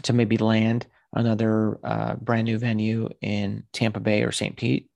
to 0.02 0.12
maybe 0.12 0.38
land 0.38 0.88
another 1.16 1.80
uh, 1.84 2.16
brand 2.16 2.46
new 2.46 2.58
venue 2.58 3.10
in 3.22 3.64
Tampa 3.72 4.00
Bay 4.00 4.24
or 4.24 4.32
St. 4.32 4.56
Pete, 4.56 4.90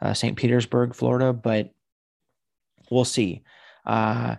uh, 0.00 0.14
St. 0.14 0.36
Petersburg, 0.36 0.94
Florida. 0.94 1.32
But 1.32 1.70
we'll 2.90 3.06
see. 3.06 3.42
Uh, 3.86 4.36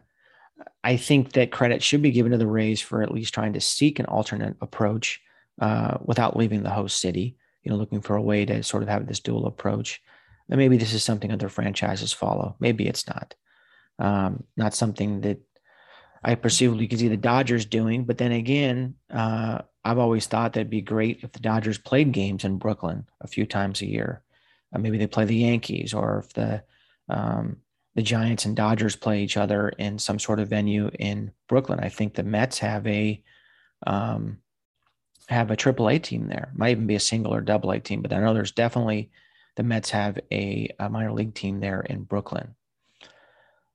I 0.84 0.98
think 0.98 1.34
that 1.34 1.52
credit 1.52 1.82
should 1.82 2.02
be 2.02 2.12
given 2.12 2.32
to 2.32 2.38
the 2.38 2.48
Rays 2.48 2.80
for 2.80 3.02
at 3.02 3.12
least 3.12 3.34
trying 3.34 3.54
to 3.54 3.62
seek 3.62 4.00
an 4.00 4.06
alternate 4.06 4.56
approach 4.62 5.22
uh, 5.60 5.98
without 6.02 6.38
leaving 6.38 6.63
the 6.63 6.69
host 6.69 7.02
city. 7.02 7.36
You 7.63 7.72
know, 7.72 7.78
looking 7.78 8.02
for 8.02 8.15
a 8.15 8.22
way 8.22 8.46
to 8.46 8.62
sort 8.62 8.84
of 8.84 8.89
have 8.89 9.08
this 9.08 9.22
dual 9.22 9.48
approach. 9.48 10.02
And 10.50 10.58
maybe 10.58 10.78
this 10.78 10.93
is 10.93 11.04
something 11.04 11.32
other 11.32 11.50
franchises 11.50 12.12
follow. 12.12 12.56
Maybe 12.60 12.88
it's 12.88 13.08
not. 13.08 13.36
Um, 14.00 14.43
not 14.58 14.74
something 14.74 15.22
that 15.22 15.39
I 16.24 16.36
perceive. 16.36 16.41
perceivably 16.72 16.88
could 16.88 17.00
see 17.00 17.08
the 17.08 17.17
Dodgers 17.17 17.65
doing. 17.65 18.04
But 18.04 18.17
then 18.17 18.34
again, 18.34 18.96
uh, 19.10 19.60
I've 19.86 19.98
always 19.98 20.28
thought 20.28 20.54
that'd 20.54 20.69
be 20.69 20.82
great 20.82 21.19
if 21.24 21.32
the 21.32 21.39
Dodgers 21.39 21.78
played 21.78 22.12
games 22.12 22.46
in 22.46 22.58
Brooklyn 22.58 23.06
a 23.22 23.28
few 23.28 23.46
times 23.46 23.82
a 23.82 23.88
year. 23.88 24.22
Uh, 24.74 24.80
maybe 24.80 24.98
they 24.98 25.08
play 25.08 25.26
the 25.26 25.36
Yankees, 25.36 25.93
or 25.93 26.19
if 26.19 26.34
the 26.34 26.63
um, 27.10 27.58
the 27.96 28.02
Giants 28.02 28.46
and 28.46 28.56
Dodgers 28.56 28.96
play 28.96 29.24
each 29.24 29.38
other 29.38 29.69
in 29.69 30.00
some 30.00 30.19
sort 30.19 30.39
of 30.39 30.48
venue 30.48 30.89
in 30.98 31.32
Brooklyn. 31.48 31.80
I 31.80 31.89
think 31.89 32.13
the 32.13 32.24
Mets 32.24 32.60
have 32.60 32.88
a 32.88 33.22
um, 33.86 34.39
have 35.28 35.52
a 35.52 35.56
triple 35.56 35.89
A 35.89 36.00
team 36.00 36.28
there. 36.28 36.52
Might 36.56 36.72
even 36.72 36.88
be 36.88 36.96
a 36.96 37.00
single 37.00 37.34
or 37.34 37.41
double 37.41 37.72
A 37.72 37.80
team, 37.80 38.02
but 38.02 38.13
I 38.13 38.19
know 38.19 38.34
there's 38.34 38.52
definitely 38.52 39.12
the 39.56 39.63
Mets 39.63 39.89
have 39.91 40.19
a, 40.32 40.69
a 40.80 40.89
minor 40.89 41.13
league 41.13 41.36
team 41.36 41.60
there 41.60 41.82
in 41.82 42.04
Brooklyn. 42.04 42.56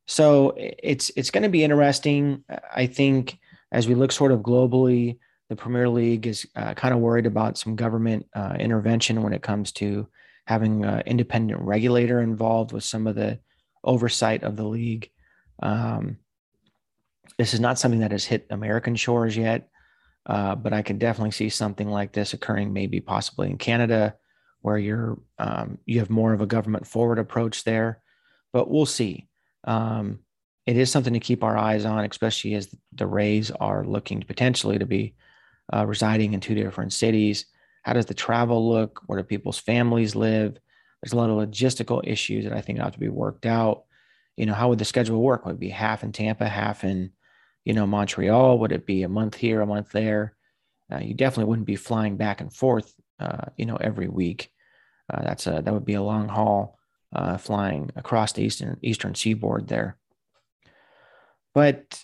So 0.07 0.55
it's 0.57 1.11
it's 1.17 1.31
going 1.31 1.43
to 1.43 1.49
be 1.49 1.65
interesting. 1.65 2.45
I 2.75 2.87
think 2.87 3.39
as 3.71 3.87
we 3.87 3.95
look 3.95 4.11
sort 4.11 4.33
of 4.33 4.41
globally, 4.41 5.19
the 5.49 5.57
Premier 5.57 5.89
League 5.89 6.27
is 6.27 6.47
uh, 6.57 6.75
kind 6.75 6.93
of 6.95 7.01
worried 7.01 7.27
about 7.27 7.57
some 7.59 7.77
government 7.77 8.27
uh, 8.35 8.57
intervention 8.59 9.23
when 9.23 9.33
it 9.33 9.43
comes 9.43 9.73
to 9.73 10.07
having 10.47 10.85
an 10.85 11.03
independent 11.07 11.61
regulator 11.61 12.21
involved 12.21 12.73
with 12.73 12.85
some 12.85 13.07
of 13.07 13.15
the 13.15 13.39
oversight 13.85 14.43
of 14.43 14.57
the 14.57 14.65
league. 14.65 15.11
Um, 15.63 16.19
this 17.39 17.55
is 17.55 17.61
not 17.61 17.79
something 17.79 18.01
that 18.01 18.13
has 18.13 18.25
hit 18.25 18.47
American 18.51 18.97
shores 18.97 19.37
yet, 19.37 19.69
uh, 20.27 20.55
but 20.55 20.73
I 20.73 20.83
can 20.83 20.99
definitely 20.99 21.31
see 21.31 21.49
something 21.49 21.89
like 21.89 22.13
this 22.13 22.35
occurring, 22.35 22.73
maybe 22.73 23.01
possibly 23.01 23.51
in 23.51 23.59
Canada, 23.59 24.17
where 24.61 24.79
you're 24.79 25.19
um, 25.39 25.79
you 25.87 26.01
have 26.01 26.11
more 26.11 26.33
of 26.33 26.41
a 26.41 26.47
government 26.47 26.87
forward 26.87 27.19
approach 27.19 27.65
there. 27.65 28.01
But 28.53 28.71
we'll 28.71 28.87
see 28.87 29.29
um, 29.65 30.21
it 30.67 30.77
is 30.77 30.91
something 30.91 31.15
to 31.15 31.21
keep 31.21 31.45
our 31.45 31.57
eyes 31.57 31.85
on, 31.85 32.05
especially 32.05 32.55
as 32.55 32.75
the 32.93 33.07
Rays 33.07 33.51
are 33.51 33.85
looking 33.85 34.23
potentially 34.23 34.79
to 34.79 34.87
be 34.87 35.15
uh, 35.73 35.87
residing 35.87 36.35
in 36.35 36.41
two 36.41 36.55
different 36.55 36.93
cities. 36.93 37.47
How 37.83 37.93
does 37.93 38.07
the 38.07 38.15
travel 38.15 38.69
look? 38.69 39.03
Where 39.07 39.19
do 39.19 39.25
people's 39.25 39.59
families 39.59 40.15
live? 40.15 40.59
There's 41.03 41.13
a 41.13 41.17
lot 41.17 41.31
of 41.31 41.37
logistical 41.37 42.01
issues 42.05 42.45
that 42.45 42.53
I 42.53 42.61
think 42.61 42.79
have 42.79 42.93
to 42.93 42.99
be 42.99 43.09
worked 43.09 43.47
out. 43.47 43.85
You 44.37 44.47
know, 44.47 44.55
how 44.55 44.69
would 44.69 44.79
the 44.79 44.85
schedule 44.85 45.23
work? 45.23 45.45
Would 45.47 45.57
it 45.57 45.61
be 45.61 45.69
half 45.71 46.03
in 46.03 46.13
Tampa, 46.13 46.49
half 46.49 46.85
in, 46.85 47.13
you 47.65 47.75
know, 47.75 47.87
Montreal? 47.87 48.59
Would 48.59 48.73
it 48.73 48.87
be 48.87 49.03
a 49.03 49.09
month 49.09 49.35
here, 49.35 49.61
a 49.61 49.67
month 49.67 49.91
there? 49.91 50.37
Uh, 50.93 50.99
you 50.99 51.15
definitely 51.15 51.49
wouldn't 51.49 51.67
be 51.67 51.77
flying 51.77 52.17
back 52.17 52.41
and 52.41 52.53
forth, 52.53 52.95
uh, 53.21 53.47
you 53.57 53.67
know, 53.67 53.77
every 53.77 54.09
week. 54.09 54.51
Uh, 55.13 55.23
that's 55.23 55.47
a 55.47 55.63
that 55.65 55.73
would 55.73 55.85
be 55.85 55.95
a 55.95 56.03
long 56.03 56.29
haul 56.29 56.79
uh, 57.15 57.37
flying 57.37 57.91
across 57.97 58.33
the 58.33 58.43
eastern 58.43 58.79
eastern 58.83 59.15
seaboard 59.15 59.69
there. 59.69 59.97
But 61.55 62.03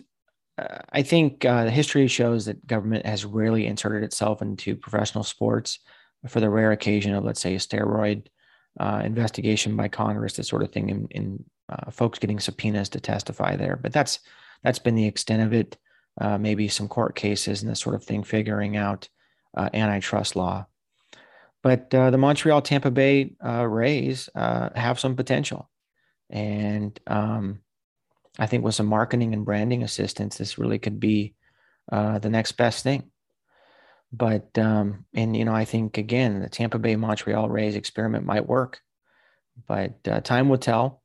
I 0.56 1.02
think 1.02 1.44
uh, 1.44 1.64
the 1.64 1.70
history 1.70 2.06
shows 2.06 2.46
that 2.46 2.66
government 2.66 3.06
has 3.06 3.24
rarely 3.24 3.66
inserted 3.66 4.04
itself 4.04 4.40
into 4.40 4.76
professional 4.76 5.24
sports 5.24 5.80
for 6.28 6.40
the 6.40 6.50
rare 6.50 6.72
occasion 6.72 7.12
of, 7.14 7.24
let's 7.24 7.40
say, 7.40 7.54
a 7.54 7.58
steroid 7.58 8.26
uh, 8.78 9.02
investigation 9.04 9.76
by 9.76 9.88
Congress, 9.88 10.34
that 10.34 10.44
sort 10.44 10.62
of 10.62 10.72
thing, 10.72 10.90
in, 10.90 11.08
in 11.10 11.44
uh, 11.68 11.90
folks 11.90 12.18
getting 12.18 12.40
subpoenas 12.40 12.88
to 12.90 13.00
testify 13.00 13.56
there. 13.56 13.76
But 13.76 13.92
that's 13.92 14.20
that's 14.62 14.78
been 14.78 14.94
the 14.94 15.06
extent 15.06 15.42
of 15.42 15.52
it. 15.52 15.76
Uh, 16.20 16.38
maybe 16.38 16.68
some 16.68 16.86
court 16.86 17.16
cases 17.16 17.62
and 17.62 17.70
this 17.70 17.80
sort 17.80 17.96
of 17.96 18.04
thing, 18.04 18.22
figuring 18.22 18.76
out 18.76 19.08
antitrust 19.56 20.36
law. 20.36 20.66
But 21.64 21.92
uh, 21.94 22.10
the 22.10 22.18
Montreal 22.18 22.60
Tampa 22.60 22.90
Bay 22.90 23.34
uh, 23.44 23.66
Rays 23.66 24.28
uh, 24.34 24.68
have 24.76 25.00
some 25.00 25.16
potential. 25.16 25.70
And 26.28 26.98
um, 27.06 27.60
I 28.38 28.46
think 28.46 28.64
with 28.64 28.74
some 28.74 28.86
marketing 28.86 29.32
and 29.32 29.44
branding 29.44 29.82
assistance, 29.82 30.36
this 30.36 30.58
really 30.58 30.78
could 30.78 30.98
be 30.98 31.34
uh, 31.90 32.18
the 32.18 32.30
next 32.30 32.52
best 32.52 32.82
thing. 32.82 33.10
But, 34.12 34.56
um, 34.58 35.06
and, 35.14 35.36
you 35.36 35.44
know, 35.44 35.54
I 35.54 35.64
think 35.64 35.98
again, 35.98 36.40
the 36.40 36.48
Tampa 36.48 36.78
Bay 36.78 36.96
Montreal 36.96 37.48
Rays 37.48 37.76
experiment 37.76 38.24
might 38.24 38.46
work, 38.46 38.80
but 39.66 39.94
uh, 40.08 40.20
time 40.20 40.48
will 40.48 40.58
tell. 40.58 41.02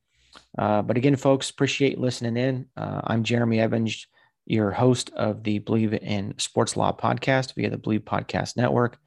Uh, 0.56 0.82
but 0.82 0.96
again, 0.96 1.16
folks, 1.16 1.50
appreciate 1.50 1.98
listening 1.98 2.36
in. 2.36 2.66
I'm 2.76 3.24
Jeremy 3.24 3.60
Evans, 3.60 4.06
your 4.46 4.70
host 4.70 5.10
of 5.10 5.42
the 5.42 5.60
Bleav 5.60 5.98
in 6.02 6.34
Sports 6.38 6.76
Law 6.76 6.92
podcast 6.92 7.54
via 7.54 7.70
the 7.70 7.78
Bleav 7.78 8.00
Podcast 8.00 8.56
Network. 8.56 8.98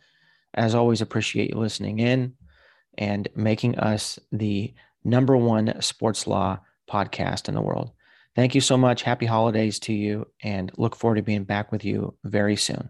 As 0.54 0.76
always, 0.76 1.02
appreciate 1.02 1.50
you 1.50 1.58
listening 1.58 2.00
in 2.00 2.34
and 2.98 3.28
making 3.36 3.80
us 3.80 4.20
the 4.32 4.74
number 5.04 5.36
one 5.36 5.82
sports 5.82 6.28
law 6.28 6.60
podcast 6.90 7.48
in 7.48 7.56
the 7.56 7.62
world. 7.62 7.92
Thank 8.36 8.56
you 8.56 8.62
so 8.62 8.78
much. 8.78 9.04
Happy 9.04 9.26
holidays 9.26 9.80
to 9.80 9.94
you 9.94 10.28
and 10.42 10.72
look 10.78 10.96
forward 10.96 11.16
to 11.16 11.22
being 11.22 11.44
back 11.44 11.72
with 11.72 11.86
you 11.86 12.16
very 12.24 12.56
soon. 12.56 12.90